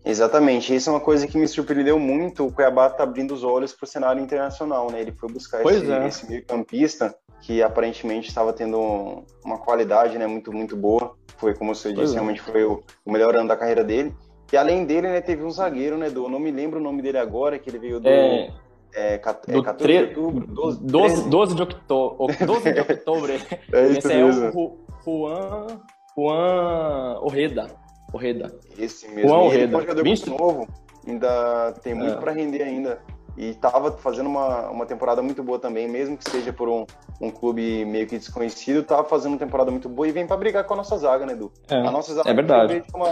Exatamente, 0.10 0.74
isso 0.74 0.90
é 0.90 0.94
uma 0.94 1.02
coisa 1.02 1.28
que 1.28 1.38
me 1.38 1.48
surpreendeu 1.48 2.00
muito. 2.00 2.46
O 2.46 2.52
Cuiabá 2.52 2.90
tá 2.90 3.04
abrindo 3.04 3.34
os 3.34 3.44
olhos 3.44 3.74
pro 3.74 3.86
cenário 3.86 4.24
internacional, 4.24 4.90
né? 4.90 5.02
Ele 5.02 5.12
foi 5.12 5.30
buscar 5.30 5.66
esse, 5.66 5.92
é. 5.92 6.08
esse 6.08 6.30
meio 6.30 6.46
campista 6.46 7.14
que 7.42 7.62
aparentemente 7.62 8.30
estava 8.30 8.54
tendo 8.54 9.24
uma 9.44 9.58
qualidade 9.58 10.18
né, 10.18 10.26
muito, 10.26 10.52
muito 10.52 10.76
boa. 10.76 11.16
Foi, 11.38 11.54
como 11.54 11.76
você 11.76 11.92
disse, 11.92 12.14
é. 12.14 12.16
realmente 12.16 12.42
foi 12.42 12.64
o, 12.64 12.84
o, 13.06 13.12
melhor 13.12 13.36
ano 13.36 13.48
da 13.48 13.58
carreira 13.58 13.84
dele. 13.84 14.16
E 14.52 14.58
além 14.58 14.86
dele, 14.86 15.08
né, 15.08 15.22
teve 15.22 15.44
um 15.44 15.52
zagueiro, 15.52 15.98
né, 15.98 16.10
do, 16.10 16.30
não 16.30 16.40
me 16.40 16.52
lembro 16.52 16.80
o 16.80 16.84
nome 16.84 17.02
dele 17.02 17.18
agora, 17.18 17.60
que 17.60 17.70
ele 17.70 17.80
veio 17.80 18.00
do... 18.00 18.08
É... 18.08 18.50
É, 18.96 19.18
do 19.18 19.62
14 19.62 19.78
tre... 19.78 19.98
de 19.98 20.20
outubro? 20.20 20.48
12, 20.48 20.84
12, 20.84 21.30
12 21.30 21.56
de 21.56 21.62
outubro. 21.62 22.28
12 22.46 22.74
de 22.74 22.80
outubro. 22.80 23.34
é 23.34 23.88
Esse 23.92 24.14
é 24.14 24.26
o 24.26 24.88
Juan, 25.06 25.68
Juan 26.16 27.20
Orreda. 27.22 27.87
Esse 28.78 29.08
mesmo. 29.08 29.30
Juan 29.30 29.54
é 29.54 29.68
um 29.68 29.82
jogador 29.82 30.04
20... 30.04 30.28
muito 30.28 30.44
novo. 30.44 30.68
Ainda 31.08 31.72
tem 31.82 31.94
muito 31.94 32.18
é. 32.18 32.18
para 32.18 32.32
render 32.34 32.64
ainda 32.64 33.00
e 33.38 33.52
estava 33.52 33.92
fazendo 33.92 34.28
uma, 34.28 34.70
uma 34.70 34.86
temporada 34.86 35.22
muito 35.22 35.44
boa 35.44 35.60
também, 35.60 35.88
mesmo 35.88 36.18
que 36.18 36.30
seja 36.30 36.52
por 36.52 36.68
um, 36.68 36.86
um 37.22 37.30
clube 37.30 37.86
meio 37.86 38.08
que 38.08 38.18
desconhecido, 38.18 38.80
estava 38.80 39.04
fazendo 39.04 39.34
uma 39.34 39.38
temporada 39.38 39.70
muito 39.70 39.88
boa 39.88 40.08
e 40.08 40.12
vem 40.12 40.26
para 40.26 40.36
brigar 40.36 40.64
com 40.64 40.74
a 40.74 40.78
nossa 40.78 40.98
zaga, 40.98 41.26
né, 41.26 41.34
Edu? 41.34 41.52
É, 41.70 41.78
a 41.78 41.92
nossa 41.92 42.16
zaga 42.16 42.30
é 42.30 42.34
verdade. 42.34 42.84
Uma, 42.94 43.12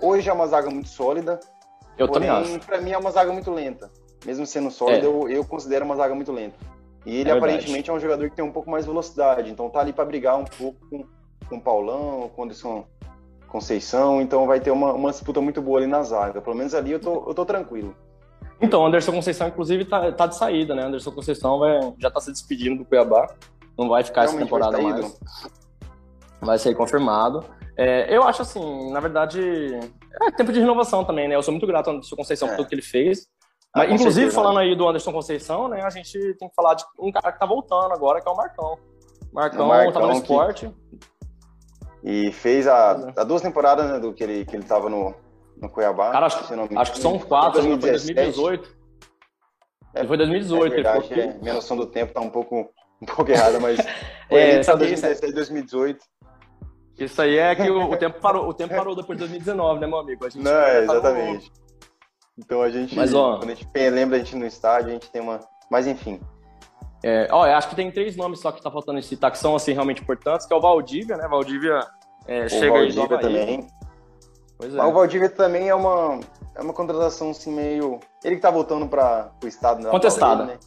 hoje 0.00 0.30
é 0.30 0.32
uma 0.32 0.46
zaga 0.46 0.70
muito 0.70 0.88
sólida, 0.88 1.40
eu 1.98 2.06
porém, 2.06 2.28
também 2.28 2.54
acho. 2.54 2.66
Para 2.66 2.80
mim 2.80 2.92
é 2.92 2.98
uma 2.98 3.10
zaga 3.10 3.32
muito 3.32 3.50
lenta. 3.50 3.90
Mesmo 4.24 4.46
sendo 4.46 4.70
sólida, 4.70 5.06
é. 5.06 5.08
eu, 5.08 5.28
eu 5.28 5.44
considero 5.44 5.84
uma 5.84 5.96
zaga 5.96 6.14
muito 6.14 6.30
lenta. 6.30 6.56
E 7.04 7.16
ele 7.16 7.30
é 7.30 7.32
aparentemente 7.32 7.90
é 7.90 7.92
um 7.92 7.98
jogador 7.98 8.30
que 8.30 8.36
tem 8.36 8.44
um 8.44 8.52
pouco 8.52 8.70
mais 8.70 8.86
velocidade, 8.86 9.50
então 9.50 9.68
tá 9.68 9.80
ali 9.80 9.92
para 9.92 10.04
brigar 10.04 10.38
um 10.38 10.44
pouco 10.44 10.78
com, 10.88 11.04
com 11.48 11.56
o 11.56 11.60
Paulão, 11.60 12.30
com 12.36 12.42
o 12.42 12.44
Anderson 12.44 12.86
Conceição, 13.50 14.22
então 14.22 14.46
vai 14.46 14.60
ter 14.60 14.70
uma, 14.70 14.92
uma 14.92 15.10
disputa 15.10 15.40
muito 15.40 15.60
boa 15.60 15.78
ali 15.78 15.86
na 15.86 16.02
zaga. 16.02 16.40
Pelo 16.40 16.56
menos 16.56 16.74
ali 16.74 16.92
eu 16.92 17.00
tô, 17.00 17.24
eu 17.26 17.34
tô 17.34 17.44
tranquilo. 17.44 17.94
Então, 18.60 18.84
Anderson 18.86 19.12
Conceição, 19.12 19.48
inclusive, 19.48 19.84
tá, 19.84 20.12
tá 20.12 20.26
de 20.26 20.36
saída, 20.36 20.74
né? 20.74 20.84
Anderson 20.84 21.10
Conceição 21.10 21.58
vai, 21.58 21.94
já 21.98 22.10
tá 22.10 22.20
se 22.20 22.30
despedindo 22.30 22.78
do 22.78 22.84
Cuiabá. 22.84 23.26
Não 23.76 23.88
vai 23.88 24.04
ficar 24.04 24.22
Realmente 24.22 24.42
essa 24.42 24.44
temporada 24.44 24.76
vai 24.76 24.92
mais. 24.92 25.18
Vai 26.40 26.58
ser 26.58 26.74
confirmado. 26.74 27.44
É, 27.76 28.14
eu 28.14 28.22
acho 28.22 28.42
assim, 28.42 28.92
na 28.92 29.00
verdade, 29.00 29.40
é 30.22 30.30
tempo 30.30 30.52
de 30.52 30.60
renovação 30.60 31.04
também, 31.04 31.26
né? 31.26 31.34
Eu 31.34 31.42
sou 31.42 31.52
muito 31.52 31.66
grato 31.66 31.88
ao 31.88 31.94
Anderson 31.94 32.16
Conceição 32.16 32.48
é. 32.48 32.50
por 32.50 32.56
tudo 32.58 32.68
que 32.68 32.74
ele 32.74 32.82
fez. 32.82 33.26
Ah, 33.72 33.80
Mas, 33.80 33.92
inclusive, 33.92 34.26
certeza, 34.26 34.34
falando 34.34 34.56
né? 34.56 34.62
aí 34.62 34.76
do 34.76 34.86
Anderson 34.86 35.12
Conceição, 35.12 35.68
né? 35.68 35.80
A 35.82 35.90
gente 35.90 36.18
tem 36.34 36.48
que 36.48 36.54
falar 36.54 36.74
de 36.74 36.84
um 36.98 37.10
cara 37.10 37.32
que 37.32 37.38
tá 37.38 37.46
voltando 37.46 37.92
agora, 37.92 38.20
que 38.20 38.28
é 38.28 38.32
o 38.32 38.36
Marcão. 38.36 38.78
Marcão, 39.32 39.64
o 39.64 39.68
Marcão 39.68 39.92
tava 39.92 40.06
no 40.08 40.12
esporte. 40.12 40.70
E 42.02 42.32
fez 42.32 42.66
a, 42.66 43.12
a 43.16 43.24
duas 43.24 43.42
temporadas 43.42 43.90
né, 43.90 43.98
do 43.98 44.12
que 44.12 44.22
ele, 44.22 44.44
que 44.44 44.56
ele 44.56 44.64
tava 44.64 44.88
no, 44.88 45.14
no 45.60 45.68
Cuiabá. 45.68 46.10
Cara, 46.10 46.26
acho, 46.26 46.38
acho 46.76 46.92
que 46.92 46.98
são 46.98 47.18
quatro, 47.18 47.62
2017. 47.62 48.14
foi 48.14 48.14
2018. 48.14 48.80
É, 49.94 50.06
foi 50.06 50.16
2018. 50.16 50.64
É 50.64 50.74
verdade, 50.74 51.08
ficou... 51.08 51.22
é. 51.22 51.38
Minha 51.40 51.54
noção 51.54 51.76
do 51.76 51.86
tempo 51.86 52.12
tá 52.12 52.20
um 52.20 52.30
pouco, 52.30 52.70
um 53.02 53.06
pouco 53.06 53.30
errada, 53.30 53.60
mas 53.60 53.78
foi 54.28 54.40
é, 54.40 54.62
2017 54.62 55.32
2018. 55.32 56.04
Isso 56.98 57.22
aí 57.22 57.38
é 57.38 57.54
que 57.54 57.62
o, 57.70 57.90
o, 57.90 57.96
tempo 57.96 58.20
parou, 58.20 58.46
o 58.46 58.52
tempo 58.52 58.74
parou 58.74 58.94
depois 58.94 59.18
de 59.18 59.24
2019, 59.24 59.80
né, 59.80 59.86
meu 59.86 59.98
amigo? 59.98 60.26
A 60.26 60.28
gente 60.28 60.42
Não, 60.42 60.52
é, 60.52 60.82
exatamente. 60.82 61.50
Então 62.38 62.62
a 62.62 62.70
gente, 62.70 62.94
Mas, 62.94 63.14
ó, 63.14 63.38
quando 63.38 63.50
a 63.50 63.54
gente 63.54 63.68
lembra 63.74 64.16
a 64.16 64.18
gente 64.18 64.36
no 64.36 64.46
estádio, 64.46 64.90
a 64.90 64.92
gente 64.92 65.10
tem 65.10 65.20
uma. 65.20 65.40
Mas 65.70 65.86
enfim. 65.86 66.20
É, 67.02 67.28
ó, 67.30 67.46
eu 67.46 67.54
acho 67.54 67.68
que 67.68 67.76
tem 67.76 67.90
três 67.90 68.16
nomes 68.16 68.40
só 68.40 68.52
que 68.52 68.62
tá 68.62 68.70
faltando 68.70 69.02
citar 69.02 69.30
que 69.30 69.38
são 69.38 69.56
assim, 69.56 69.72
realmente 69.72 70.02
importantes, 70.02 70.46
que 70.46 70.52
é 70.52 70.56
o 70.56 70.60
Valdívia, 70.60 71.16
né? 71.16 71.26
Valdívia 71.28 71.80
é, 72.26 72.48
chega 72.48 72.72
Valdívia 72.72 73.16
aí 73.16 73.22
também. 73.22 73.66
Pois 74.58 74.74
é. 74.74 74.82
O 74.82 74.92
Valdívia 74.92 75.30
também 75.30 75.68
é 75.68 75.74
uma, 75.74 76.20
é 76.54 76.60
uma 76.60 76.74
contratação 76.74 77.30
assim 77.30 77.50
meio. 77.50 78.00
Ele 78.22 78.36
que 78.36 78.42
tá 78.42 78.50
voltando 78.50 78.86
para 78.86 79.32
o 79.42 79.46
estado 79.46 79.82
né? 79.82 79.90
Contestada. 79.90 80.44
Né? 80.44 80.58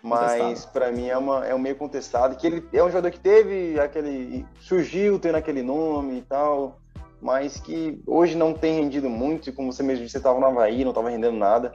Mas 0.00 0.66
para 0.66 0.92
mim 0.92 1.08
é, 1.08 1.16
uma, 1.16 1.46
é 1.46 1.54
um 1.54 1.58
meio 1.58 1.76
contestado, 1.76 2.36
que 2.36 2.46
ele 2.46 2.68
é 2.72 2.84
um 2.84 2.88
jogador 2.88 3.10
que 3.10 3.18
teve 3.18 3.80
aquele. 3.80 4.46
surgiu 4.60 5.18
tendo 5.18 5.36
aquele 5.36 5.62
nome 5.62 6.18
e 6.18 6.22
tal, 6.22 6.78
mas 7.22 7.58
que 7.58 8.00
hoje 8.06 8.36
não 8.36 8.52
tem 8.52 8.80
rendido 8.80 9.08
muito, 9.08 9.48
e 9.48 9.52
como 9.52 9.72
você 9.72 9.82
mesmo 9.82 10.02
disse, 10.02 10.12
você 10.12 10.18
estava 10.18 10.38
no 10.38 10.46
Havaí, 10.46 10.84
não 10.84 10.90
estava 10.90 11.08
rendendo 11.08 11.38
nada. 11.38 11.72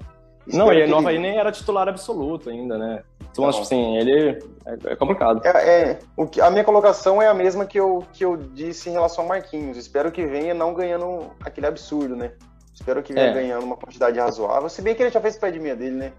Não, 0.53 0.72
e 0.74 0.88
no 0.88 0.98
Havaí 0.98 1.15
ele... 1.15 1.24
nem 1.24 1.38
era 1.38 1.51
titular 1.51 1.88
absoluto 1.88 2.50
ainda, 2.50 2.77
né? 2.77 3.03
Então, 3.32 3.50
tipo 3.50 3.62
assim, 3.62 3.98
ele 3.98 4.39
é, 4.65 4.91
é 4.91 4.96
complicado. 4.96 5.41
É, 5.46 5.50
é, 5.50 6.00
o 6.18 6.27
que, 6.27 6.41
a 6.41 6.50
minha 6.50 6.63
colocação 6.63 7.22
é 7.22 7.27
a 7.27 7.34
mesma 7.34 7.65
que 7.65 7.79
eu, 7.79 8.03
que 8.12 8.25
eu 8.25 8.36
disse 8.36 8.89
em 8.89 8.94
relação 8.94 9.24
ao 9.24 9.29
Marquinhos. 9.29 9.77
Espero 9.77 10.12
que 10.12 10.25
venha 10.25 10.53
não 10.53 10.74
ganhando 10.74 11.32
aquele 11.44 11.68
absurdo, 11.68 12.15
né? 12.15 12.32
Espero 12.74 13.03
que 13.03 13.13
venha 13.13 13.27
é. 13.27 13.34
ganhando 13.34 13.63
uma 13.63 13.77
quantidade 13.77 14.20
razoável. 14.20 14.70
Se 14.70 14.82
bem 14.82 14.96
que 14.96 15.03
ele 15.03 15.12
já 15.12 15.22
fez 15.22 15.38
pé 15.38 15.51
de 15.51 15.60
meia 15.60 15.75
dele, 15.75 15.96
né? 15.96 16.13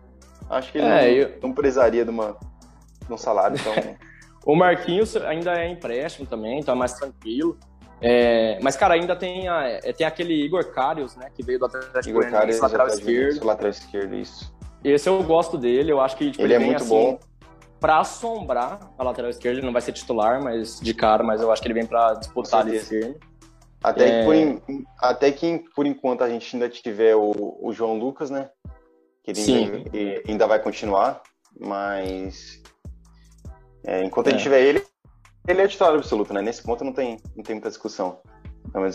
Acho 0.48 0.70
que 0.72 0.78
ele 0.78 0.86
é, 0.86 0.90
não, 0.90 1.08
eu... 1.08 1.38
não 1.42 1.52
precisaria 1.52 2.04
de, 2.04 2.10
uma, 2.10 2.36
de 3.06 3.12
um 3.12 3.16
salário, 3.16 3.56
o 4.44 4.54
Marquinhos 4.54 5.16
ainda 5.16 5.52
é 5.54 5.68
empréstimo 5.68 6.26
também, 6.26 6.58
então 6.60 6.74
é 6.74 6.78
mais 6.78 6.92
tranquilo. 6.92 7.58
É, 8.02 8.58
mas, 8.62 8.76
cara, 8.76 8.94
ainda 8.94 9.14
tem, 9.14 9.48
a, 9.48 9.64
é, 9.64 9.92
tem 9.92 10.06
aquele 10.06 10.34
Igor 10.34 10.72
Karius, 10.72 11.16
né? 11.16 11.30
Que 11.34 11.42
veio 11.42 11.58
do 11.58 11.66
Atlético 11.66 12.08
Igor 12.08 12.30
Karius, 12.30 12.60
lateral 12.60 12.86
esquerdo. 12.88 13.44
Lateral 13.44 13.70
esquerdo, 13.70 14.14
isso. 14.14 14.54
Esse 14.82 15.08
eu 15.08 15.22
gosto 15.22 15.58
dele, 15.58 15.92
eu 15.92 16.00
acho 16.00 16.16
que 16.16 16.30
tipo, 16.30 16.42
ele, 16.42 16.54
ele 16.54 16.64
é 16.64 16.66
muito 16.66 16.82
assim, 16.82 16.88
bom. 16.88 17.18
Pra 17.78 17.98
assombrar 17.98 18.78
a 18.98 19.02
lateral 19.02 19.30
esquerda, 19.30 19.58
ele 19.58 19.66
não 19.66 19.72
vai 19.72 19.82
ser 19.82 19.92
titular, 19.92 20.42
mas 20.42 20.80
de 20.80 20.94
cara, 20.94 21.22
mas 21.22 21.40
eu 21.40 21.52
acho 21.52 21.60
que 21.60 21.68
ele 21.68 21.74
vem 21.74 21.86
pra 21.86 22.14
disputar 22.14 22.60
ali 22.60 22.76
esse 22.76 23.16
até, 23.82 24.08
é... 24.08 24.20
que 24.20 24.26
por, 24.26 24.84
até 24.98 25.32
que 25.32 25.64
por 25.74 25.86
enquanto 25.86 26.22
a 26.22 26.28
gente 26.28 26.54
ainda 26.54 26.68
tiver 26.68 27.16
o, 27.16 27.58
o 27.60 27.72
João 27.72 27.98
Lucas, 27.98 28.30
né? 28.30 28.50
Que 29.22 29.30
ele 29.30 29.52
ainda, 29.52 30.22
ainda, 30.28 30.46
vai 30.46 30.62
continuar, 30.62 31.22
mas 31.58 32.62
é, 33.84 34.04
enquanto 34.04 34.28
é. 34.28 34.30
a 34.30 34.32
gente 34.32 34.42
tiver 34.42 34.60
ele, 34.60 34.84
ele 35.46 35.62
é 35.62 35.68
titular 35.68 35.94
absoluto, 35.94 36.32
né? 36.32 36.42
Nesse 36.42 36.62
ponto 36.62 36.84
não 36.84 36.92
tem, 36.92 37.18
não 37.36 37.42
tem 37.42 37.54
muita 37.54 37.68
discussão. 37.68 38.18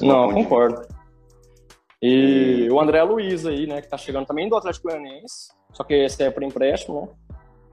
Não, 0.01 0.31
concordo. 0.31 0.81
E, 2.01 2.65
e 2.65 2.71
o 2.71 2.79
André 2.79 3.01
Luiz 3.03 3.45
aí, 3.45 3.65
né, 3.65 3.81
que 3.81 3.89
tá 3.89 3.97
chegando 3.97 4.25
também 4.25 4.47
do 4.47 4.55
Atlético 4.55 4.87
Goianiense, 4.89 5.51
só 5.71 5.83
que 5.83 5.93
esse 5.93 6.23
é 6.23 6.29
por 6.29 6.43
empréstimo, 6.43 7.01
né? 7.01 7.07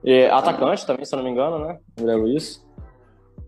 E 0.03 0.25
atacante 0.25 0.85
também, 0.85 1.05
se 1.05 1.13
eu 1.13 1.17
não 1.17 1.23
me 1.23 1.31
engano, 1.31 1.59
né? 1.59 1.77
André 1.97 2.15
Luiz. 2.15 2.65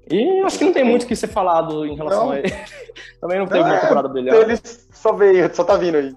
E 0.10 0.42
acho 0.42 0.58
que 0.58 0.66
não 0.66 0.72
tem 0.72 0.84
muito 0.84 1.04
o 1.04 1.08
que 1.08 1.16
ser 1.16 1.28
falado 1.28 1.86
em 1.86 1.96
relação 1.96 2.26
não. 2.26 2.32
a 2.32 2.40
ele. 2.40 2.54
também 3.20 3.40
não 3.40 3.48
teve 3.48 3.62
uma 3.62 3.80
temporada 3.80 4.08
brilhante. 4.08 4.38
Ele 4.38 4.60
só 4.94 5.12
veio, 5.14 5.54
só 5.54 5.64
tá 5.64 5.76
vindo 5.76 5.98
aí. 5.98 6.16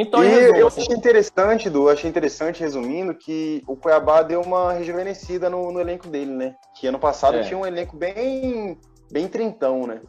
Então, 0.00 0.22
e 0.22 0.60
eu 0.60 0.68
assim. 0.68 0.82
achei 0.82 0.96
interessante, 0.96 1.68
Du, 1.68 1.88
achei 1.88 2.08
interessante, 2.08 2.60
resumindo, 2.60 3.14
que 3.14 3.62
o 3.66 3.74
Cuiabá 3.74 4.22
deu 4.22 4.40
uma 4.40 4.72
rejuvenescida 4.72 5.50
no, 5.50 5.72
no 5.72 5.80
elenco 5.80 6.06
dele, 6.06 6.30
né? 6.30 6.54
Que 6.74 6.86
ano 6.86 6.98
passado 6.98 7.36
é. 7.36 7.42
tinha 7.42 7.58
um 7.58 7.66
elenco 7.66 7.96
bem, 7.96 8.78
bem 9.10 9.26
trintão, 9.26 9.86
né? 9.86 10.00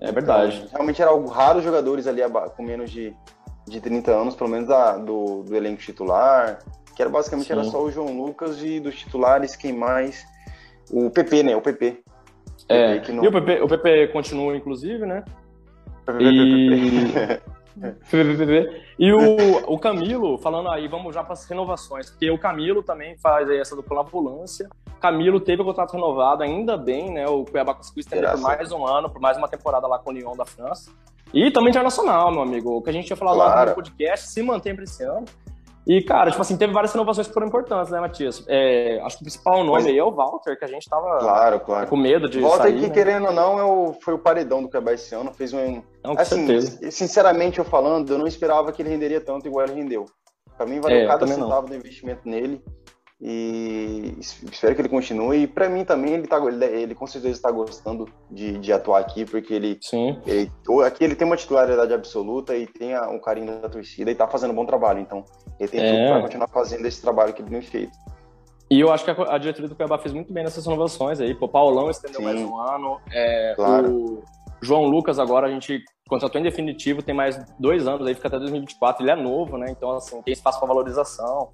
É 0.00 0.10
verdade. 0.10 0.56
Então, 0.56 0.70
realmente 0.72 1.00
era 1.00 1.10
algo 1.12 1.28
raro 1.28 1.62
jogadores 1.62 2.08
ali 2.08 2.20
com 2.56 2.64
menos 2.64 2.90
de, 2.90 3.14
de 3.68 3.80
30 3.80 4.10
anos, 4.10 4.34
pelo 4.34 4.50
menos 4.50 4.68
da, 4.68 4.96
do, 4.96 5.44
do 5.44 5.54
elenco 5.54 5.80
titular 5.80 6.58
que 6.94 7.02
era 7.02 7.10
basicamente 7.10 7.46
Sim. 7.46 7.54
era 7.54 7.64
só 7.64 7.82
o 7.82 7.90
João 7.90 8.16
Lucas 8.16 8.62
e 8.62 8.78
dos 8.80 8.94
titulares, 8.96 9.56
quem 9.56 9.72
mais? 9.72 10.24
O 10.90 11.10
PP, 11.10 11.42
né? 11.42 11.56
O 11.56 11.60
PP. 11.60 12.02
É, 12.68 12.98
PP 12.98 13.12
não... 13.12 13.24
e 13.24 13.28
o 13.28 13.32
PP, 13.32 13.62
o 13.62 13.68
PP 13.68 14.08
continua, 14.08 14.56
inclusive, 14.56 15.06
né? 15.06 15.24
PP, 16.06 16.24
e... 16.24 17.40
e 18.98 19.12
o, 19.12 19.72
o 19.72 19.78
Camilo, 19.78 20.38
falando 20.38 20.68
aí, 20.70 20.88
vamos 20.88 21.14
já 21.14 21.22
para 21.22 21.32
as 21.32 21.44
renovações, 21.46 22.10
porque 22.10 22.30
o 22.30 22.38
Camilo 22.38 22.82
também 22.82 23.16
faz 23.16 23.48
essa 23.50 23.74
dupla 23.74 24.02
ambulância. 24.02 24.68
Camilo 25.00 25.40
teve 25.40 25.62
o 25.62 25.64
contrato 25.64 25.92
renovado, 25.92 26.42
ainda 26.42 26.76
bem, 26.76 27.10
né? 27.10 27.26
O 27.26 27.44
Cuiabá 27.44 27.74
conseguiu 27.74 28.02
estender 28.02 28.30
por 28.30 28.40
mais 28.40 28.70
um 28.70 28.86
ano, 28.86 29.10
por 29.10 29.20
mais 29.20 29.36
uma 29.36 29.48
temporada 29.48 29.86
lá 29.86 29.98
com 29.98 30.10
o 30.10 30.12
Lyon 30.12 30.36
da 30.36 30.44
França. 30.44 30.92
E 31.34 31.50
também 31.50 31.70
internacional, 31.70 32.30
meu 32.30 32.42
amigo. 32.42 32.76
O 32.76 32.82
que 32.82 32.90
a 32.90 32.92
gente 32.92 33.06
tinha 33.06 33.16
falado 33.16 33.36
claro. 33.36 33.56
lá 33.56 33.66
no 33.66 33.74
podcast 33.74 34.28
se 34.28 34.42
mantém 34.42 34.74
para 34.74 34.84
esse 34.84 35.02
ano. 35.02 35.24
E, 35.86 36.00
cara, 36.02 36.30
tipo 36.30 36.40
assim, 36.40 36.56
teve 36.56 36.72
várias 36.72 36.94
inovações 36.94 37.26
que 37.26 37.34
foram 37.34 37.48
importantes, 37.48 37.90
né, 37.90 37.98
Matias? 37.98 38.44
É, 38.46 39.00
acho 39.04 39.16
que 39.16 39.22
o 39.22 39.24
principal 39.24 39.64
nome 39.64 39.88
aí 39.88 39.98
é 39.98 40.04
o 40.04 40.12
Walter, 40.12 40.56
que 40.56 40.64
a 40.64 40.68
gente 40.68 40.88
tava 40.88 41.18
claro, 41.18 41.60
claro. 41.60 41.88
com 41.88 41.96
medo 41.96 42.28
de 42.28 42.40
Walter 42.40 42.62
sair, 42.62 42.80
que, 42.80 42.86
né? 42.86 42.90
querendo 42.90 43.26
ou 43.26 43.32
não, 43.32 43.58
é 43.58 43.64
o, 43.64 43.92
foi 44.00 44.14
o 44.14 44.18
paredão 44.18 44.62
do 44.62 44.68
Cuiabá 44.68 44.92
esse 44.92 45.12
ano, 45.14 45.32
fez 45.32 45.52
um... 45.52 45.82
Não, 46.04 46.12
assim, 46.16 46.46
certeza. 46.46 46.90
sinceramente 46.90 47.58
eu 47.58 47.64
falando, 47.64 48.12
eu 48.12 48.18
não 48.18 48.28
esperava 48.28 48.70
que 48.70 48.80
ele 48.80 48.90
renderia 48.90 49.20
tanto 49.20 49.48
igual 49.48 49.66
ele 49.66 49.74
rendeu. 49.74 50.06
Pra 50.56 50.66
mim, 50.66 50.80
valeu 50.80 50.98
é, 50.98 51.06
cada 51.06 51.26
centavo 51.26 51.66
do 51.66 51.74
investimento 51.74 52.20
nele. 52.24 52.62
E 53.24 54.16
espero 54.18 54.74
que 54.74 54.80
ele 54.80 54.88
continue. 54.88 55.44
E 55.44 55.46
para 55.46 55.68
mim 55.68 55.84
também 55.84 56.14
ele 56.14 56.26
tá, 56.26 56.44
ele, 56.44 56.64
ele 56.64 56.92
com 56.92 57.06
certeza 57.06 57.34
está 57.34 57.52
gostando 57.52 58.08
de, 58.28 58.58
de, 58.58 58.72
atuar 58.72 58.98
aqui, 58.98 59.24
porque 59.24 59.54
ele, 59.54 59.78
Sim. 59.80 60.20
ele 60.26 60.50
aqui 60.84 61.04
ele 61.04 61.14
tem 61.14 61.24
uma 61.24 61.36
titularidade 61.36 61.94
absoluta 61.94 62.56
e 62.56 62.66
tem 62.66 62.98
um 62.98 63.20
carinho 63.20 63.60
da 63.60 63.68
torcida 63.68 64.10
e 64.10 64.14
tá 64.16 64.26
fazendo 64.26 64.50
um 64.50 64.56
bom 64.56 64.66
trabalho. 64.66 64.98
Então 64.98 65.24
ele 65.62 65.70
tem 65.70 65.80
é. 65.80 65.90
tudo 65.92 66.12
para 66.12 66.22
continuar 66.22 66.48
fazendo 66.48 66.86
esse 66.86 67.00
trabalho 67.00 67.32
que 67.32 67.40
ele 67.40 67.50
tem 67.50 67.62
feito. 67.62 67.92
E 68.70 68.80
eu 68.80 68.90
acho 68.90 69.04
que 69.04 69.10
a, 69.10 69.34
a 69.34 69.38
diretoria 69.38 69.68
do 69.68 69.76
Cuiabá 69.76 69.98
fez 69.98 70.14
muito 70.14 70.32
bem 70.32 70.42
nessas 70.42 70.64
renovações 70.66 71.20
aí. 71.20 71.34
Pô, 71.34 71.46
Paulão 71.46 71.90
estendeu 71.90 72.20
Sim. 72.20 72.24
mais 72.24 72.40
um 72.40 72.58
ano. 72.58 73.00
É, 73.12 73.52
claro. 73.54 73.88
O 73.90 74.24
João 74.60 74.86
Lucas 74.86 75.18
agora 75.18 75.46
a 75.46 75.50
gente 75.50 75.84
contratou 76.08 76.40
em 76.40 76.44
definitivo, 76.44 77.02
tem 77.02 77.14
mais 77.14 77.38
dois 77.58 77.86
anos 77.86 78.06
aí, 78.06 78.14
fica 78.14 78.28
até 78.28 78.38
2024. 78.38 79.02
Ele 79.02 79.10
é 79.10 79.16
novo, 79.16 79.56
né? 79.56 79.66
Então, 79.70 79.90
assim, 79.92 80.20
tem 80.22 80.32
espaço 80.32 80.58
para 80.58 80.68
valorização. 80.68 81.50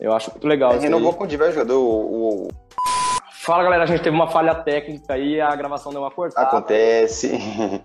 Eu 0.00 0.12
acho 0.12 0.30
muito 0.30 0.46
legal. 0.46 0.72
Ele 0.72 0.80
renovou 0.80 1.12
com 1.12 1.26
diversos 1.26 1.54
jogadores. 1.54 1.82
O, 1.82 2.46
o... 2.46 2.48
Fala 3.32 3.62
galera, 3.62 3.84
a 3.84 3.86
gente 3.86 4.02
teve 4.02 4.16
uma 4.16 4.26
falha 4.26 4.54
técnica 4.54 5.14
aí, 5.14 5.40
a 5.40 5.54
gravação 5.54 5.92
deu 5.92 6.00
uma 6.00 6.10
cortada. 6.10 6.48
Acontece. 6.48 7.36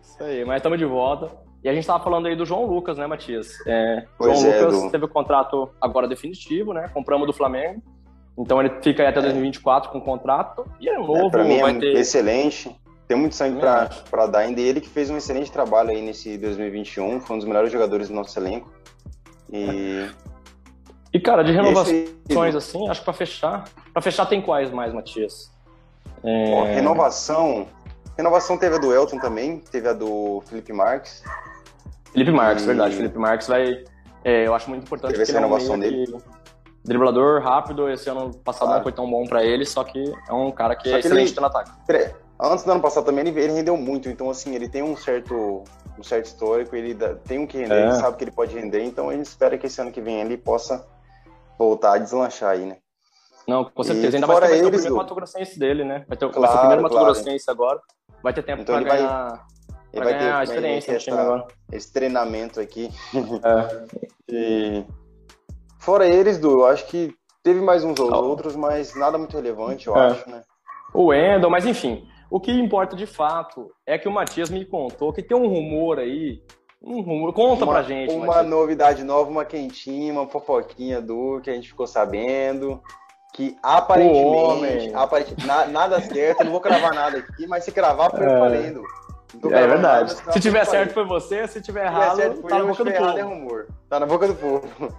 Isso 0.02 0.24
aí, 0.24 0.44
mas 0.44 0.58
estamos 0.58 0.80
de 0.80 0.86
volta. 0.86 1.30
E 1.64 1.70
a 1.70 1.74
gente 1.74 1.84
estava 1.84 2.04
falando 2.04 2.28
aí 2.28 2.36
do 2.36 2.46
João 2.46 2.66
Lucas, 2.66 2.98
né, 2.98 3.06
Matias? 3.06 3.56
É, 3.68 4.06
João 4.20 4.34
é, 4.34 4.62
Lucas 4.62 4.84
do... 4.84 4.92
teve 4.92 5.06
o 5.06 5.08
contrato 5.08 5.70
agora 5.80 6.08
definitivo, 6.08 6.74
né? 6.74 6.90
Compramos 6.94 7.28
do 7.28 7.34
Flamengo. 7.34 7.82
Então 8.38 8.60
ele 8.60 8.72
fica 8.82 9.04
aí 9.04 9.10
até 9.10 9.22
2024 9.22 9.90
é. 9.90 9.92
com 9.92 10.00
o 10.00 10.02
contrato. 10.02 10.66
E 10.80 10.90
é 10.90 10.98
novo, 10.98 11.28
é, 11.28 11.30
pra 11.30 11.44
mim 11.44 11.60
vai 11.60 11.76
é 11.76 11.80
ter. 11.80 11.96
Excelente. 11.96 12.76
Tem 13.08 13.18
muito 13.18 13.36
sangue 13.36 13.60
para 13.60 14.28
dar 14.28 14.40
ainda. 14.40 14.62
Ele 14.62 14.80
que 14.80 14.90
fez 14.90 15.10
um 15.10 15.18
excelente 15.18 15.52
trabalho 15.52 15.90
aí 15.90 16.02
nesse 16.02 16.38
2021. 16.38 17.20
Foi 17.22 17.36
um 17.36 17.40
dos 17.40 17.48
melhores 17.48 17.72
jogadores 17.72 18.08
do 18.08 18.16
nosso 18.16 18.40
elenco. 18.40 18.72
E 19.52 20.10
e, 21.14 21.20
cara, 21.20 21.44
de 21.44 21.52
renovações, 21.52 22.08
Esse... 22.30 22.58
assim, 22.58 22.88
acho 22.88 23.02
que 23.02 23.06
pra 23.06 23.14
fechar. 23.14 23.66
Pra 23.92 24.02
fechar 24.02 24.26
tem 24.26 24.42
quais 24.42 24.72
mais, 24.72 24.94
Matias? 24.94 25.52
É... 26.24 26.74
renovação. 26.74 27.68
Renovação 28.16 28.58
teve 28.58 28.76
a 28.76 28.78
do 28.78 28.94
Elton 28.94 29.18
também, 29.18 29.60
teve 29.60 29.90
a 29.90 29.94
do 29.94 30.42
Felipe 30.46 30.72
Marques. 30.72 31.24
Felipe 32.12 32.32
Marques, 32.32 32.66
verdade. 32.66 32.96
Felipe 32.96 33.18
Marques 33.18 33.48
vai. 33.48 33.84
É, 34.24 34.48
eu 34.48 34.54
acho 34.54 34.70
muito 34.70 34.84
importante 34.84 35.12
teve 35.12 35.24
essa 35.24 35.34
renovação 35.34 35.74
é 35.76 35.78
um 35.78 35.80
dele. 35.80 36.18
Driblador 36.84 37.42
rápido, 37.42 37.90
esse 37.90 38.10
ano 38.10 38.34
passado 38.38 38.64
claro. 38.64 38.78
não 38.78 38.84
foi 38.84 38.92
tão 38.92 39.10
bom 39.10 39.26
para 39.26 39.44
ele, 39.44 39.66
só 39.66 39.84
que 39.84 40.04
é 40.28 40.34
um 40.34 40.52
cara 40.52 40.76
que 40.76 40.90
só 40.90 40.96
é 40.96 41.00
excelente 41.00 41.32
ele... 41.32 41.40
no 41.40 41.46
ataque. 41.46 41.72
Antes 42.40 42.66
do 42.66 42.72
ano 42.72 42.82
passado 42.82 43.06
também 43.06 43.28
ele, 43.28 43.40
ele 43.40 43.54
rendeu 43.54 43.78
muito, 43.78 44.10
então 44.10 44.30
assim, 44.30 44.56
ele 44.56 44.68
tem 44.68 44.82
um 44.82 44.98
certo 44.98 45.64
um 45.98 46.04
certo 46.04 46.26
histórico, 46.26 46.76
ele 46.76 46.96
tem 47.28 47.38
um 47.38 47.46
que 47.46 47.58
render, 47.58 47.76
é. 47.76 47.84
ele 47.84 47.96
sabe 47.96 48.18
que 48.18 48.24
ele 48.24 48.32
pode 48.32 48.56
render, 48.56 48.84
então 48.84 49.10
a 49.10 49.14
gente 49.14 49.28
espera 49.28 49.58
que 49.60 49.68
esse 49.68 49.80
ano 49.80 49.92
que 49.92 50.02
vem 50.02 50.22
ele 50.22 50.38
possa 50.38 50.88
voltar 51.58 51.94
a 51.94 51.98
deslanchar 52.00 52.52
aí, 52.52 52.66
né? 52.66 52.78
Não, 53.48 53.66
com 53.66 53.84
certeza. 53.84 54.14
E 54.14 54.16
Ainda 54.16 54.28
mais 54.28 54.40
que 54.40 54.48
vai 54.48 54.60
ter 54.60 54.66
o 54.66 54.72
primeiro 54.72 54.96
Mato 54.96 55.16
Grossense 55.16 55.60
dele, 55.60 55.84
né? 55.84 56.06
Vai 56.08 56.18
ter, 56.18 56.30
claro, 56.30 56.42
vai 56.42 56.56
o 56.56 56.60
primeiro 56.60 56.82
Mato 56.82 56.92
claro. 56.94 57.06
Grossense 57.14 57.50
agora. 57.50 57.80
Vai 58.24 58.34
ter 58.34 58.44
tempo 58.44 58.62
então 58.62 58.82
pra 58.82 58.96
ganhar, 58.96 59.30
vai, 59.30 59.40
pra 59.92 60.06
vai 60.06 60.20
ganhar 60.20 60.38
ter, 60.38 60.44
experiência 60.44 60.92
essa, 60.94 61.22
agora. 61.22 61.48
Esse 61.72 61.92
treinamento 61.92 62.60
aqui. 62.60 62.90
É. 63.44 63.86
e... 64.30 64.86
Fora 65.80 66.08
eles, 66.08 66.38
Du, 66.38 66.62
eu 66.62 66.66
acho 66.68 66.86
que 66.88 67.14
teve 67.44 67.60
mais 67.60 67.84
uns 67.84 68.00
oh. 68.00 68.14
outros, 68.14 68.56
mas 68.56 68.96
nada 68.96 69.18
muito 69.18 69.36
relevante, 69.36 69.88
eu 69.88 69.98
é. 69.98 70.08
acho, 70.08 70.30
né? 70.30 70.44
O 70.94 71.06
Wendel, 71.06 71.50
mas 71.50 71.66
enfim. 71.66 72.08
O 72.30 72.40
que 72.40 72.52
importa 72.52 72.96
de 72.96 73.06
fato 73.06 73.72
é 73.86 73.98
que 73.98 74.08
o 74.08 74.12
Matias 74.12 74.50
me 74.50 74.64
contou 74.64 75.12
que 75.12 75.22
tem 75.22 75.36
um 75.36 75.48
rumor 75.48 76.00
aí 76.00 76.42
Uhum, 76.82 77.32
conta 77.32 77.64
uma, 77.64 77.74
pra 77.74 77.84
gente. 77.84 78.12
Uma 78.12 78.42
novidade 78.42 79.04
nova, 79.04 79.30
uma 79.30 79.46
quentinha, 79.46 80.12
uma 80.12 80.28
fofoquinha 80.28 81.00
do 81.00 81.40
que 81.42 81.50
a 81.50 81.54
gente 81.54 81.70
ficou 81.70 81.86
sabendo. 81.86 82.82
Que 83.34 83.56
aparentemente, 83.64 84.94
aparentemente 84.94 85.48
na, 85.48 85.66
nada 85.68 86.02
certo, 86.02 86.44
não 86.44 86.52
vou 86.52 86.60
cravar 86.60 86.94
nada 86.94 87.20
aqui, 87.20 87.48
mas 87.48 87.64
se 87.64 87.72
cravar 87.72 88.12
foi 88.12 88.26
é. 88.26 88.74
É 89.44 89.68
verdade. 89.68 90.16
Nada, 90.16 90.32
se 90.34 90.40
tiver 90.40 90.66
certo 90.66 90.94
foi 90.94 91.06
você, 91.06 91.48
se 91.48 91.62
tiver 91.62 91.86
errado, 91.86 92.16
se 92.16 92.22
certo, 92.22 92.42
tá 92.44 92.60
na 92.60 92.66
boca 92.66 92.84
do 92.84 92.92
povo. 92.92 93.18
É 93.18 93.22
rumor. 93.22 93.68
Tá 93.90 94.00
na 94.00 94.06
boca 94.06 94.28
do 94.28 94.36
povo. 94.36 94.94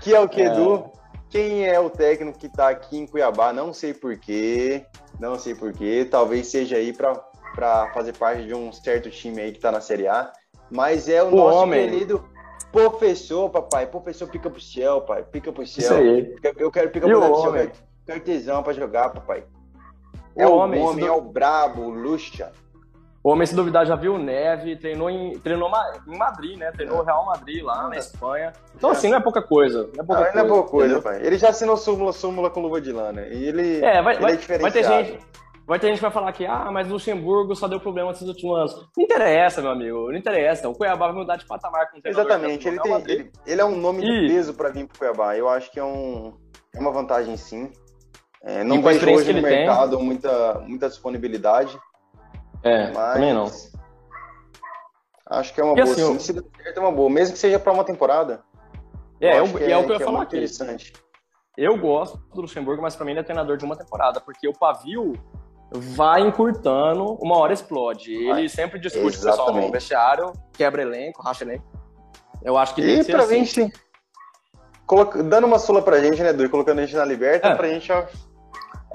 Que 0.00 0.14
é 0.14 0.20
o 0.20 0.28
que, 0.28 0.42
é. 0.42 0.46
Edu? 0.46 0.90
quem 1.28 1.66
é 1.66 1.78
o 1.78 1.90
técnico 1.90 2.38
que 2.38 2.48
tá 2.48 2.68
aqui 2.68 2.96
em 2.96 3.06
Cuiabá, 3.06 3.52
não 3.52 3.72
sei 3.72 3.92
porquê, 3.92 4.84
não 5.18 5.38
sei 5.38 5.54
porquê, 5.54 6.06
talvez 6.08 6.46
seja 6.46 6.76
aí 6.76 6.92
para 6.92 7.90
fazer 7.92 8.16
parte 8.16 8.46
de 8.46 8.54
um 8.54 8.72
certo 8.72 9.10
time 9.10 9.40
aí 9.40 9.52
que 9.52 9.58
tá 9.58 9.72
na 9.72 9.80
Série 9.80 10.06
A, 10.06 10.32
mas 10.70 11.08
é 11.08 11.22
o, 11.22 11.28
o 11.28 11.36
nosso 11.36 11.58
homem. 11.58 11.90
querido 11.90 12.24
professor, 12.72 13.50
papai, 13.50 13.86
professor 13.86 14.28
pica 14.28 14.50
pro 14.50 14.60
céu, 14.60 15.00
pai, 15.00 15.22
pica 15.24 15.52
pro 15.52 15.66
céu. 15.66 15.84
Isso 15.84 15.94
aí. 15.94 16.36
Eu 16.58 16.70
quero 16.70 16.90
pica 16.90 17.06
pro 17.06 17.42
céu, 17.42 17.70
quero 18.06 18.20
tesão 18.20 18.62
pra 18.62 18.72
jogar, 18.72 19.10
papai. 19.10 19.44
É 20.36 20.46
o, 20.46 20.50
o 20.50 20.56
homem, 20.56 20.82
homem 20.82 21.06
é 21.06 21.12
o 21.12 21.20
brabo, 21.20 21.82
o 21.82 21.90
luxa. 21.90 22.52
O 23.26 23.30
homem, 23.30 23.44
se 23.44 23.56
duvidar, 23.56 23.84
já 23.84 23.96
viu 23.96 24.16
neve, 24.18 24.76
treinou 24.76 25.10
em, 25.10 25.36
treinou 25.40 25.68
em 26.06 26.16
Madrid, 26.16 26.56
né? 26.56 26.70
Treinou 26.70 27.00
o 27.00 27.02
Real 27.02 27.26
Madrid 27.26 27.60
lá 27.60 27.88
na 27.88 27.96
Espanha. 27.96 28.52
Então, 28.76 28.90
assim, 28.90 29.08
não 29.08 29.18
é 29.18 29.20
pouca 29.20 29.42
coisa. 29.42 29.90
Não 29.96 30.04
é 30.04 30.06
pouca 30.06 30.14
não, 30.14 30.22
coisa, 30.22 30.32
não 30.36 30.44
é 30.44 30.48
pouca 30.48 30.70
coisa, 30.70 31.02
pai. 31.02 31.26
Ele 31.26 31.36
já 31.36 31.48
assinou 31.48 31.76
súmula, 31.76 32.12
súmula 32.12 32.50
com 32.50 32.60
luva 32.60 32.80
de 32.80 32.92
lã, 32.92 33.10
né? 33.10 33.28
E 33.32 33.48
ele 33.48 33.84
é, 33.84 34.00
vai, 34.00 34.14
ele 34.14 34.22
vai, 34.22 34.34
é 34.34 34.58
vai 34.58 34.70
ter 34.70 34.84
gente. 34.84 35.18
Vai 35.66 35.80
ter 35.80 35.88
gente 35.88 35.96
que 35.96 36.02
vai 36.02 36.12
falar 36.12 36.30
que, 36.30 36.46
ah, 36.46 36.70
mas 36.70 36.86
Luxemburgo 36.86 37.56
só 37.56 37.66
deu 37.66 37.80
problema 37.80 38.10
nesses 38.12 38.28
últimos 38.28 38.56
anos. 38.56 38.88
Não 38.96 39.02
interessa, 39.04 39.60
meu 39.60 39.72
amigo, 39.72 40.08
não 40.08 40.16
interessa. 40.16 40.68
O 40.68 40.72
Cuiabá 40.72 41.08
vai 41.08 41.16
mudar 41.16 41.34
de 41.34 41.46
patamar 41.46 41.90
com 41.90 41.98
o 41.98 42.00
Exatamente, 42.04 42.68
ele, 42.68 42.78
tem, 42.78 42.94
ele, 43.08 43.32
ele, 43.44 43.60
é 43.60 43.64
um 43.64 43.76
nome 43.76 44.02
de 44.02 44.32
peso 44.32 44.54
para 44.54 44.68
vir 44.68 44.86
pro 44.86 45.00
Cuiabá. 45.00 45.36
Eu 45.36 45.48
acho 45.48 45.72
que 45.72 45.80
é, 45.80 45.84
um, 45.84 46.32
é 46.72 46.78
uma 46.78 46.92
vantagem, 46.92 47.36
sim. 47.36 47.72
É, 48.44 48.62
não 48.62 48.80
vejo 48.80 49.10
hoje 49.10 49.32
no 49.32 49.42
mercado 49.42 49.98
muita, 49.98 50.60
muita 50.60 50.88
disponibilidade. 50.88 51.76
É, 52.66 52.92
mas... 52.92 53.14
também 53.14 53.32
não. 53.32 53.50
Acho 55.28 55.52
que 55.52 55.60
é 55.60 55.64
uma 55.64 55.72
e 55.72 55.82
boa, 55.82 55.92
assim, 55.92 56.12
sim. 56.12 56.18
Se 56.18 56.32
der 56.32 56.44
certo, 56.62 56.78
é 56.78 56.80
uma 56.80 56.92
boa. 56.92 57.10
Mesmo 57.10 57.34
que 57.34 57.38
seja 57.38 57.58
para 57.58 57.72
uma 57.72 57.84
temporada. 57.84 58.42
É, 59.20 59.38
eu, 59.38 59.44
é, 59.58 59.70
é, 59.70 59.76
o 59.76 59.84
que 59.84 59.92
eu 59.92 59.96
ia 59.96 59.96
é 59.96 60.04
falar 60.04 60.22
aqui. 60.22 60.36
Interessante. 60.36 60.92
Eu 61.56 61.78
gosto 61.78 62.18
do 62.34 62.42
Luxemburgo, 62.42 62.82
mas 62.82 62.94
para 62.94 63.04
mim 63.04 63.12
ele 63.12 63.20
é 63.20 63.22
treinador 63.22 63.56
de 63.56 63.64
uma 63.64 63.76
temporada, 63.76 64.20
porque 64.20 64.46
o 64.46 64.52
pavio 64.52 65.14
vai 65.72 66.20
encurtando, 66.20 67.14
uma 67.14 67.38
hora 67.38 67.52
explode. 67.52 68.12
Ele 68.12 68.48
sempre 68.48 68.78
discute 68.78 69.16
com 69.16 69.22
o 69.22 69.30
pessoal 69.30 69.52
no 69.52 69.70
vestiário, 69.70 70.32
quebra 70.52 70.82
elenco, 70.82 71.22
racha 71.22 71.44
elenco. 71.44 71.64
Eu 72.42 72.56
acho 72.56 72.74
que 72.74 72.82
e 72.82 73.04
pra 73.04 73.22
assim. 73.22 73.44
gente, 73.44 73.72
coloca, 74.86 75.22
dando 75.22 75.46
uma 75.46 75.58
sula 75.58 75.82
pra 75.82 75.98
gente, 75.98 76.22
né, 76.22 76.28
Edu, 76.28 76.48
colocando 76.50 76.78
a 76.78 76.82
gente 76.82 76.94
na 76.94 77.04
liberta, 77.04 77.48
é. 77.48 77.54
pra 77.54 77.68
gente, 77.68 77.90
ó, 77.90 78.04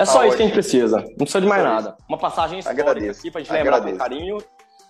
é 0.01 0.05
só 0.05 0.25
isso 0.25 0.35
que 0.35 0.43
a 0.43 0.45
gente 0.45 0.53
precisa. 0.53 0.97
Não 0.97 1.17
precisa 1.17 1.41
de 1.41 1.47
mais 1.47 1.63
nada. 1.63 1.95
Uma 2.07 2.17
passagem 2.17 2.59
histórica 2.59 2.81
Agradeço. 2.81 3.19
aqui 3.19 3.31
pra 3.31 3.41
gente 3.41 3.51
lembrar 3.51 3.77
Agradeço. 3.77 3.97
com 3.97 4.03
carinho. 4.03 4.37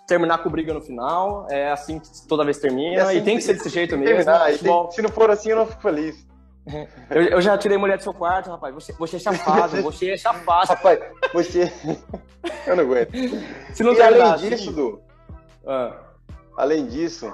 Terminar 0.07 0.37
com 0.39 0.49
briga 0.49 0.73
no 0.73 0.81
final. 0.81 1.47
É 1.49 1.71
assim 1.71 1.99
que 1.99 2.07
toda 2.27 2.43
vez 2.43 2.57
termina. 2.59 2.95
E, 2.95 2.99
assim, 2.99 3.17
e 3.17 3.21
tem 3.21 3.37
que 3.37 3.43
ser 3.43 3.53
desse 3.53 3.69
jeito 3.69 3.97
mesmo. 3.97 4.15
Terminar, 4.15 4.45
tem, 4.45 4.91
se 4.91 5.01
não 5.01 5.09
for 5.09 5.29
assim, 5.29 5.49
eu 5.49 5.57
não 5.57 5.65
fico 5.65 5.81
feliz. 5.81 6.25
Eu, 7.09 7.23
eu, 7.23 7.41
já 7.41 7.57
tirei 7.57 7.75
mulher 7.75 7.97
do 7.97 8.03
seu 8.03 8.13
quarto, 8.13 8.51
rapaz. 8.51 8.73
Você, 8.75 8.93
você 8.93 9.15
é 9.15 9.19
chafado, 9.19 9.81
você 9.81 10.11
é 10.11 10.17
chafado. 10.17 10.67
Rapaz, 10.67 10.99
você. 11.33 11.73
Eu 12.67 12.75
não 12.75 12.83
aguento. 12.83 13.11
Se 13.73 13.83
não 13.83 13.93
e 13.93 14.01
além 14.01 14.21
assim... 14.21 14.49
disso, 14.49 14.71
Du, 14.71 15.01
ah. 15.65 15.91
além 16.55 16.85
disso, 16.85 17.33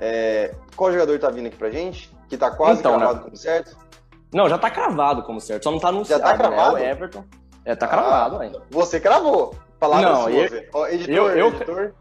é... 0.00 0.54
qual 0.74 0.90
jogador 0.90 1.18
tá 1.18 1.28
vindo 1.28 1.46
aqui 1.46 1.56
pra 1.56 1.70
gente? 1.70 2.10
Que 2.26 2.38
tá 2.38 2.50
quase 2.50 2.80
então, 2.80 2.96
gravado 2.96 3.18
né? 3.18 3.24
como 3.24 3.36
certo? 3.36 3.76
Não, 4.34 4.48
já 4.48 4.58
tá 4.58 4.68
cravado 4.68 5.22
como 5.22 5.40
certo, 5.40 5.62
só 5.62 5.70
não 5.70 5.78
tá 5.78 5.88
anunciado. 5.88 6.22
Já 6.22 6.28
tá 6.28 6.36
cravado? 6.36 6.74
Né? 6.74 6.82
O 6.82 6.84
Everton. 6.84 7.24
É, 7.64 7.74
tá 7.74 7.86
cravado, 7.86 8.42
ah, 8.42 8.62
Você 8.70 9.00
cravou. 9.00 9.54
Palavras 9.78 10.10
não, 10.10 10.22
suas. 10.24 10.52
Eu, 10.52 10.64
Ó, 10.74 10.86
editor, 10.88 11.14
eu, 11.14 11.30
eu, 11.30 11.48
editor. 11.48 11.94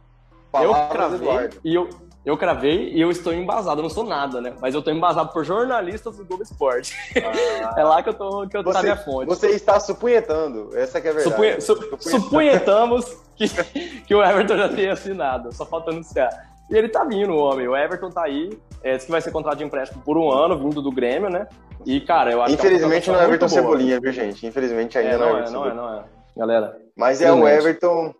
Eu 0.53 0.73
cravei 0.89 1.49
e 1.63 1.75
eu, 1.75 1.89
eu 2.25 2.37
cravei 2.37 2.89
e 2.93 3.01
eu 3.01 3.11
estou 3.11 3.33
embasado, 3.33 3.79
eu 3.79 3.83
não 3.83 3.89
sou 3.89 4.03
nada, 4.03 4.41
né? 4.41 4.53
Mas 4.59 4.73
eu 4.73 4.79
estou 4.79 4.93
embasado 4.93 5.31
por 5.31 5.43
jornalistas 5.43 6.17
do 6.17 6.25
Globo 6.25 6.43
Esporte. 6.43 6.95
Ah, 7.17 7.75
é 7.77 7.83
lá 7.83 8.01
que 8.01 8.09
eu 8.09 8.13
tô, 8.13 8.47
que 8.47 8.57
eu 8.57 8.63
você, 8.63 8.73
tá 8.73 8.81
minha 8.81 8.97
fonte. 8.97 9.27
Você 9.27 9.49
está 9.49 9.79
supunhetando, 9.79 10.69
essa 10.75 10.99
que 10.99 11.07
é 11.07 11.11
a 11.11 11.13
verdade. 11.13 11.35
Supunhe, 11.35 11.61
su, 11.61 12.09
supunhetamos 12.09 13.05
que, 13.35 13.47
que 14.05 14.15
o 14.15 14.23
Everton 14.23 14.57
já 14.57 14.69
tenha 14.69 14.93
assinado, 14.93 15.51
só 15.53 15.65
falta 15.65 15.91
anunciar. 15.91 16.52
E 16.73 16.77
ele 16.77 16.89
tá 16.89 17.03
vindo, 17.03 17.31
o 17.33 17.37
homem. 17.37 17.67
O 17.67 17.77
Everton 17.77 18.09
tá 18.09 18.23
aí. 18.23 18.57
É, 18.81 18.95
diz 18.95 19.05
que 19.05 19.11
vai 19.11 19.21
ser 19.21 19.31
contrato 19.31 19.59
de 19.59 19.63
empréstimo 19.63 20.01
por 20.03 20.17
um 20.17 20.31
ano, 20.31 20.57
vindo 20.57 20.81
do 20.81 20.91
Grêmio, 20.91 21.29
né? 21.29 21.47
E, 21.85 22.01
cara, 22.01 22.31
eu 22.31 22.41
acho 22.41 22.55
Infelizmente 22.55 23.03
que 23.03 23.09
é 23.11 23.13
não 23.13 23.21
é 23.21 23.25
Everton 23.25 23.47
Cebolinha, 23.47 23.99
viu, 23.99 24.11
gente? 24.11 24.47
Infelizmente 24.47 24.97
ainda 24.97 25.11
é, 25.11 25.17
não, 25.17 25.29
não, 25.29 25.35
é 25.35 25.39
Everton 25.39 25.53
não 25.53 25.67
é, 25.67 25.73
não 25.75 25.93
é, 25.99 26.03
Galera. 26.35 26.77
Mas 26.97 27.21
é 27.21 27.31
o 27.31 27.47
Everton, 27.47 28.15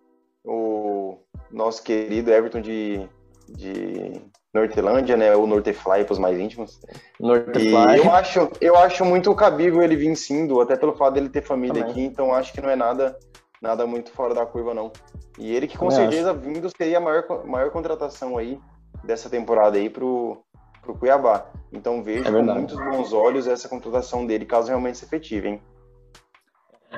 o 0.46 1.18
nosso 1.52 1.82
querido 1.82 2.32
Everton 2.32 2.62
de, 2.62 3.02
de 3.50 4.22
Nortelândia, 4.54 5.18
né? 5.18 5.36
O 5.36 5.48
Nortefly 5.48 6.04
para 6.04 6.14
os 6.14 6.20
mais 6.20 6.38
íntimos. 6.40 6.80
Nortefly. 7.20 7.72
E 7.72 7.98
eu 7.98 8.12
acho, 8.12 8.52
eu 8.62 8.78
acho 8.78 9.04
muito 9.04 9.34
cabível 9.34 9.82
ele 9.82 9.96
vir 9.96 10.16
sim, 10.16 10.48
até 10.62 10.76
pelo 10.76 10.94
fato 10.94 11.16
dele 11.16 11.30
ter 11.30 11.42
família 11.42 11.82
Também. 11.82 11.90
aqui, 11.90 12.02
então 12.04 12.32
acho 12.32 12.54
que 12.54 12.62
não 12.62 12.70
é 12.70 12.76
nada 12.76 13.18
nada 13.64 13.88
muito 13.88 14.12
fora 14.12 14.36
da 14.36 14.46
curva, 14.46 14.74
não. 14.74 14.92
E 15.40 15.56
ele 15.56 15.68
que 15.68 15.78
com 15.78 15.88
Também 15.88 16.10
certeza 16.10 16.32
acho. 16.32 16.40
vindo 16.42 16.70
seria 16.78 16.98
a 16.98 17.02
maior, 17.02 17.46
maior 17.46 17.72
contratação 17.72 18.38
aí 18.38 18.60
dessa 19.06 19.30
temporada 19.30 19.78
aí 19.78 19.90
pro, 19.90 20.44
pro 20.82 20.94
Cuiabá. 20.94 21.46
Então 21.72 22.04
vejo 22.04 22.28
é 22.28 22.32
com 22.32 22.44
muitos 22.44 22.78
bons 22.78 23.14
olhos 23.14 23.48
essa 23.48 23.70
contratação 23.70 24.28
dele, 24.28 24.46
caso 24.46 24.68
realmente 24.68 24.98
se 24.98 25.06
efetive, 25.06 25.48
hein? 25.48 25.62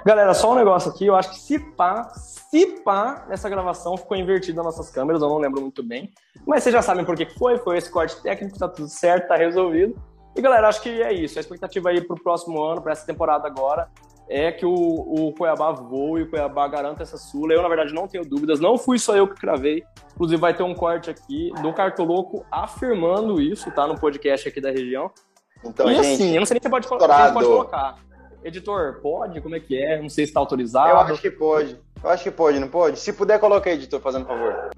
Galera, 0.03 0.33
só 0.33 0.51
um 0.51 0.55
negócio 0.55 0.91
aqui, 0.91 1.05
eu 1.05 1.15
acho 1.15 1.29
que 1.29 1.39
se 1.39 1.57
pá, 1.57 2.09
se 2.09 2.81
pá, 2.83 3.25
nessa 3.29 3.47
gravação 3.47 3.95
ficou 3.95 4.17
invertido 4.17 4.57
nas 4.57 4.65
nossas 4.65 4.89
câmeras, 4.89 5.21
eu 5.21 5.29
não 5.29 5.37
lembro 5.37 5.61
muito 5.61 5.81
bem. 5.81 6.11
Mas 6.45 6.63
vocês 6.63 6.73
já 6.73 6.81
sabem 6.81 7.05
por 7.05 7.15
que 7.15 7.25
foi, 7.37 7.57
foi 7.59 7.77
esse 7.77 7.89
corte 7.89 8.21
técnico, 8.21 8.57
tá 8.57 8.67
tudo 8.67 8.89
certo, 8.89 9.27
tá 9.27 9.35
resolvido. 9.35 9.95
E 10.35 10.41
galera, 10.41 10.67
acho 10.67 10.81
que 10.81 11.01
é 11.01 11.13
isso. 11.13 11.39
A 11.39 11.41
expectativa 11.41 11.89
aí 11.89 12.01
pro 12.01 12.21
próximo 12.21 12.61
ano, 12.61 12.81
para 12.81 12.91
essa 12.91 13.05
temporada 13.05 13.47
agora, 13.47 13.89
é 14.29 14.51
que 14.51 14.65
o, 14.65 14.73
o 14.73 15.33
Cuiabá 15.33 15.71
voe, 15.71 16.23
o 16.23 16.29
Cuiabá 16.29 16.67
garanta 16.67 17.03
essa 17.03 17.17
Sula. 17.17 17.53
Eu, 17.53 17.61
na 17.61 17.67
verdade, 17.67 17.93
não 17.93 18.07
tenho 18.07 18.25
dúvidas. 18.25 18.59
Não 18.59 18.77
fui 18.77 18.97
só 18.97 19.15
eu 19.15 19.27
que 19.27 19.39
cravei. 19.39 19.83
Inclusive, 20.13 20.39
vai 20.39 20.53
ter 20.53 20.63
um 20.63 20.73
corte 20.73 21.09
aqui 21.09 21.51
do 21.61 21.73
Cartoloco 21.73 22.45
afirmando 22.51 23.41
isso, 23.41 23.71
tá? 23.71 23.85
No 23.85 23.99
podcast 23.99 24.47
aqui 24.47 24.59
da 24.59 24.71
região. 24.71 25.11
Então, 25.63 25.89
e 25.89 25.95
gente, 25.95 26.13
assim, 26.13 26.33
eu 26.33 26.39
não 26.39 26.45
sei 26.45 26.55
nem 26.55 26.61
se 26.61 26.63
você 26.63 26.69
pode, 26.69 26.85
se 26.85 27.33
pode 27.33 27.47
colocar. 27.47 27.97
Editor, 28.43 28.99
pode? 29.01 29.41
Como 29.41 29.55
é 29.55 29.59
que 29.59 29.75
é? 29.75 29.99
Não 29.99 30.09
sei 30.09 30.25
se 30.25 30.29
está 30.29 30.39
autorizado. 30.39 30.89
Eu 30.89 30.99
acho 30.99 31.21
que 31.21 31.31
pode. 31.31 31.79
Eu 32.03 32.09
acho 32.09 32.23
que 32.23 32.31
pode, 32.31 32.59
não 32.59 32.67
pode? 32.67 32.99
Se 32.99 33.11
puder, 33.11 33.39
coloca 33.39 33.69
aí, 33.69 33.75
editor, 33.75 33.99
fazendo 33.99 34.25
favor. 34.25 34.69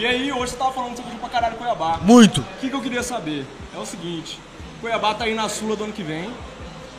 E 0.00 0.06
aí, 0.06 0.30
hoje 0.30 0.52
você 0.52 0.56
tava 0.56 0.72
falando 0.72 0.96
sobre 0.96 1.16
pra 1.16 1.28
caralho 1.28 1.56
Cuiabá. 1.56 1.98
Muito! 2.02 2.42
O 2.42 2.44
que, 2.60 2.68
que 2.68 2.74
eu 2.74 2.82
queria 2.82 3.02
saber? 3.02 3.46
É 3.74 3.78
o 3.78 3.86
seguinte, 3.86 4.38
Cuiabá 4.80 5.14
tá 5.14 5.24
aí 5.24 5.34
na 5.34 5.48
Sula 5.48 5.74
do 5.74 5.84
ano 5.84 5.92
que 5.92 6.02
vem 6.02 6.30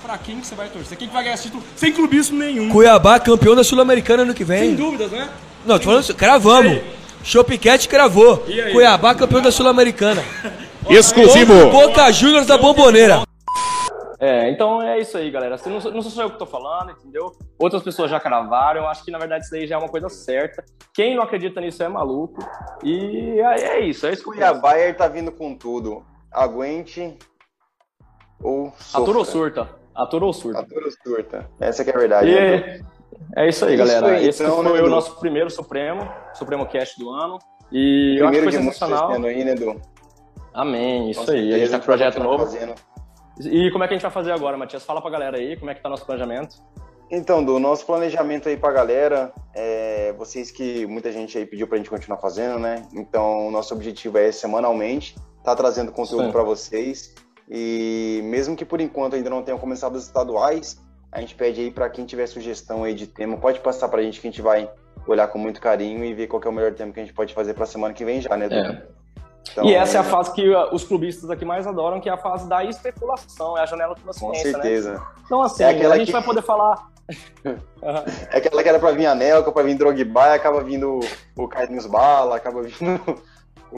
pra 0.09 0.17
quem 0.17 0.39
que 0.39 0.47
você 0.47 0.55
vai 0.55 0.67
torcer? 0.69 0.97
Quem 0.97 1.07
que 1.07 1.13
vai 1.13 1.23
ganhar 1.23 1.35
esse 1.35 1.43
título 1.43 1.63
sem 1.75 1.93
clubismo 1.93 2.39
nenhum? 2.39 2.69
Cuiabá, 2.69 3.19
campeão 3.19 3.55
da 3.55 3.63
Sul-Americana 3.63 4.23
ano 4.23 4.33
que 4.33 4.43
vem. 4.43 4.69
Sem 4.69 4.75
dúvidas, 4.75 5.11
né? 5.11 5.29
Não, 5.63 5.77
tô 5.77 5.85
falando, 5.85 6.15
cravamos. 6.15 6.81
Chopiquete 7.23 7.87
cravou. 7.87 8.43
Cuiabá, 8.71 9.13
campeão 9.13 9.41
da 9.41 9.51
Sul-Americana. 9.51 10.23
Exclusivo. 10.89 11.69
Boca 11.69 12.11
Juniors 12.11 12.47
da 12.47 12.57
Bomboneira. 12.57 13.21
É, 14.19 14.49
então 14.49 14.81
é 14.81 14.99
isso 14.99 15.15
aí, 15.15 15.29
galera. 15.29 15.57
Não, 15.65 15.79
não 15.91 16.01
sou 16.01 16.23
eu 16.23 16.31
que 16.31 16.39
tô 16.39 16.45
falando, 16.45 16.91
entendeu? 16.91 17.31
Outras 17.59 17.83
pessoas 17.83 18.09
já 18.09 18.19
cravaram. 18.19 18.81
Eu 18.81 18.87
acho 18.87 19.05
que, 19.05 19.11
na 19.11 19.19
verdade, 19.19 19.45
isso 19.45 19.55
aí 19.55 19.67
já 19.67 19.75
é 19.75 19.77
uma 19.77 19.87
coisa 19.87 20.09
certa. 20.09 20.65
Quem 20.93 21.15
não 21.15 21.21
acredita 21.21 21.61
nisso 21.61 21.83
é 21.83 21.87
maluco. 21.87 22.39
E 22.83 23.39
é, 23.39 23.61
é 23.61 23.79
isso, 23.81 24.07
é 24.07 24.13
isso. 24.13 24.23
Cuiabá 24.23 24.73
tá 24.97 25.07
vindo 25.07 25.31
com 25.31 25.55
tudo. 25.55 26.03
Aguente 26.31 27.15
ou 28.41 28.73
sofra. 28.77 29.01
Atura 29.01 29.17
ou 29.19 29.25
surta? 29.25 29.78
Ator 30.03 30.23
ou 30.23 30.33
surta? 30.33 30.59
Ator 30.59 30.83
ou 30.83 30.91
surta. 30.91 31.49
Essa 31.59 31.83
que 31.83 31.89
é 31.89 31.95
a 31.95 31.97
verdade. 31.97 32.29
E... 32.29 32.33
Né? 32.33 32.81
É 33.35 33.49
isso 33.49 33.65
aí, 33.65 33.75
galera. 33.75 34.07
Isso 34.07 34.15
aí, 34.15 34.27
Esse 34.27 34.43
então, 34.43 34.63
foi 34.63 34.81
né, 34.81 34.87
o 34.87 34.89
nosso 34.89 35.19
primeiro 35.19 35.49
Supremo, 35.49 36.09
Supremo 36.33 36.65
Cast 36.65 36.97
do 36.97 37.09
ano. 37.09 37.37
E 37.71 38.15
primeiro 38.17 38.23
eu 38.23 38.27
acho 38.27 38.39
que 38.39 38.63
foi 38.63 38.73
sensacional. 38.73 39.11
Aí, 39.11 39.43
né, 39.43 39.51
Edu? 39.51 39.79
Amém, 40.53 41.11
isso 41.11 41.29
aí. 41.29 41.53
A 41.53 41.57
gente 41.59 41.71
tá 41.71 41.79
com 41.79 41.85
projeto 41.85 42.19
novo. 42.19 42.45
Fazendo. 42.45 42.73
E 43.41 43.69
como 43.71 43.83
é 43.83 43.87
que 43.87 43.93
a 43.93 43.97
gente 43.97 44.03
vai 44.03 44.11
fazer 44.11 44.31
agora, 44.31 44.57
Matias? 44.57 44.83
Fala 44.83 45.01
pra 45.01 45.11
galera 45.11 45.37
aí, 45.37 45.57
como 45.57 45.69
é 45.69 45.75
que 45.75 45.81
tá 45.81 45.89
nosso 45.89 46.05
planejamento? 46.05 46.55
Então, 47.11 47.43
do 47.43 47.59
nosso 47.59 47.85
planejamento 47.85 48.49
aí 48.49 48.55
pra 48.55 48.71
galera, 48.71 49.33
é, 49.53 50.13
vocês 50.13 50.51
que 50.51 50.85
muita 50.85 51.11
gente 51.11 51.37
aí 51.37 51.45
pediu 51.45 51.67
pra 51.67 51.77
gente 51.77 51.89
continuar 51.89 52.19
fazendo, 52.19 52.59
né? 52.59 52.87
Então, 52.93 53.49
nosso 53.51 53.73
objetivo 53.73 54.17
é 54.17 54.31
semanalmente 54.31 55.15
tá 55.43 55.55
trazendo 55.55 55.91
conteúdo 55.91 56.31
para 56.31 56.43
vocês. 56.43 57.15
E 57.49 58.21
mesmo 58.25 58.55
que 58.55 58.63
por 58.63 58.79
enquanto 58.79 59.15
ainda 59.15 59.29
não 59.29 59.41
tenham 59.41 59.57
começado 59.57 59.95
os 59.95 60.05
estaduais, 60.05 60.79
a 61.11 61.19
gente 61.19 61.33
pede 61.33 61.61
aí 61.61 61.71
para 61.71 61.89
quem 61.89 62.05
tiver 62.05 62.27
sugestão 62.27 62.83
aí 62.83 62.93
de 62.93 63.07
tema, 63.07 63.37
pode 63.37 63.59
passar 63.59 63.89
para 63.89 63.99
a 63.99 64.03
gente 64.03 64.21
que 64.21 64.27
a 64.27 64.31
gente 64.31 64.41
vai 64.41 64.69
olhar 65.07 65.27
com 65.27 65.39
muito 65.39 65.59
carinho 65.59 66.05
e 66.05 66.13
ver 66.13 66.27
qual 66.27 66.41
é 66.43 66.47
o 66.47 66.51
melhor 66.51 66.73
tema 66.73 66.91
que 66.91 66.99
a 66.99 67.03
gente 67.03 67.15
pode 67.15 67.33
fazer 67.33 67.55
para 67.55 67.63
a 67.63 67.67
semana 67.67 67.93
que 67.93 68.05
vem 68.05 68.21
já, 68.21 68.37
né, 68.37 68.47
É. 68.51 68.99
Então, 69.51 69.65
e 69.65 69.73
essa 69.73 69.97
é 69.97 70.01
a 70.01 70.03
fase 70.03 70.31
que 70.33 70.47
uh, 70.47 70.75
os 70.75 70.83
clubistas 70.83 71.29
aqui 71.29 71.45
mais 71.45 71.65
adoram, 71.65 71.99
que 71.99 72.09
é 72.09 72.11
a 72.11 72.17
fase 72.17 72.47
da 72.47 72.63
especulação, 72.63 73.57
é 73.57 73.61
a 73.61 73.65
janela 73.65 73.95
de 73.95 74.01
Com 74.19 74.31
né? 74.31 74.35
certeza. 74.35 74.93
Né? 74.93 75.01
Então, 75.25 75.41
assim, 75.41 75.63
é 75.63 75.69
a 75.69 75.97
gente 75.97 76.07
que... 76.07 76.11
vai 76.11 76.21
poder 76.21 76.43
falar. 76.43 76.89
é 78.31 78.37
aquela 78.37 78.61
que 78.61 78.69
era 78.69 78.77
pra 78.77 78.91
vir 78.91 79.07
Anelka, 79.07 79.51
pra 79.51 79.63
vir 79.63 79.75
Drogba, 79.75 80.33
acaba 80.33 80.61
vindo 80.61 80.99
o 81.35 81.47
Carlinhos 81.47 81.87
Bala, 81.87 82.35
acaba 82.35 82.61
vindo 82.61 83.01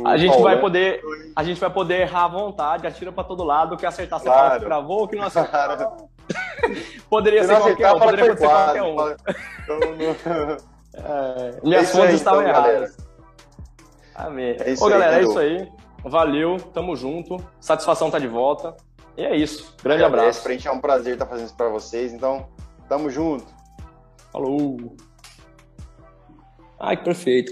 a 0.05 0.17
gente 0.17 0.29
Paulão. 0.29 0.43
vai 0.43 0.59
poder, 0.59 1.01
a 1.35 1.43
gente 1.43 1.59
vai 1.59 1.69
poder 1.69 2.01
errar 2.01 2.25
à 2.25 2.27
vontade, 2.27 2.87
atira 2.87 3.11
para 3.11 3.23
todo 3.23 3.43
lado, 3.43 3.75
que 3.75 3.85
acertar 3.85 4.19
você 4.19 4.25
claro. 4.25 4.41
fala 4.47 4.59
que 4.59 4.65
gravou, 4.65 5.07
que 5.07 5.15
não 5.15 5.23
acertar. 5.25 5.97
poderia 7.09 7.43
ser 7.43 7.59
qualquer 7.59 7.91
um, 7.93 7.99
poderia 7.99 8.25
acontecer 8.25 8.47
qualquer 8.47 8.83
um. 8.83 8.95
é, 10.93 11.59
minhas 11.63 11.89
é 11.89 11.91
fontes 11.91 12.15
estavam 12.15 12.41
então, 12.41 12.53
erradas. 12.53 12.97
Amém. 14.15 14.55
É 14.59 14.73
Ô, 14.79 14.87
galera, 14.87 15.19
é 15.19 15.23
isso 15.23 15.39
aí. 15.39 15.69
Valeu, 16.03 16.57
tamo 16.73 16.95
junto. 16.95 17.37
Satisfação 17.59 18.09
tá 18.09 18.17
de 18.17 18.27
volta. 18.27 18.75
E 19.17 19.23
é 19.23 19.35
isso. 19.35 19.75
Grande 19.83 20.03
abraço. 20.03 20.41
Pra 20.41 20.53
gente 20.53 20.67
é 20.67 20.71
um 20.71 20.79
prazer 20.79 21.13
estar 21.13 21.25
fazendo 21.25 21.47
isso 21.47 21.55
pra 21.55 21.69
vocês. 21.69 22.13
Então, 22.13 22.47
tamo 22.87 23.09
junto. 23.09 23.45
Falou. 24.31 24.95
Ai, 26.79 26.97
que 26.97 27.03
perfeito. 27.03 27.51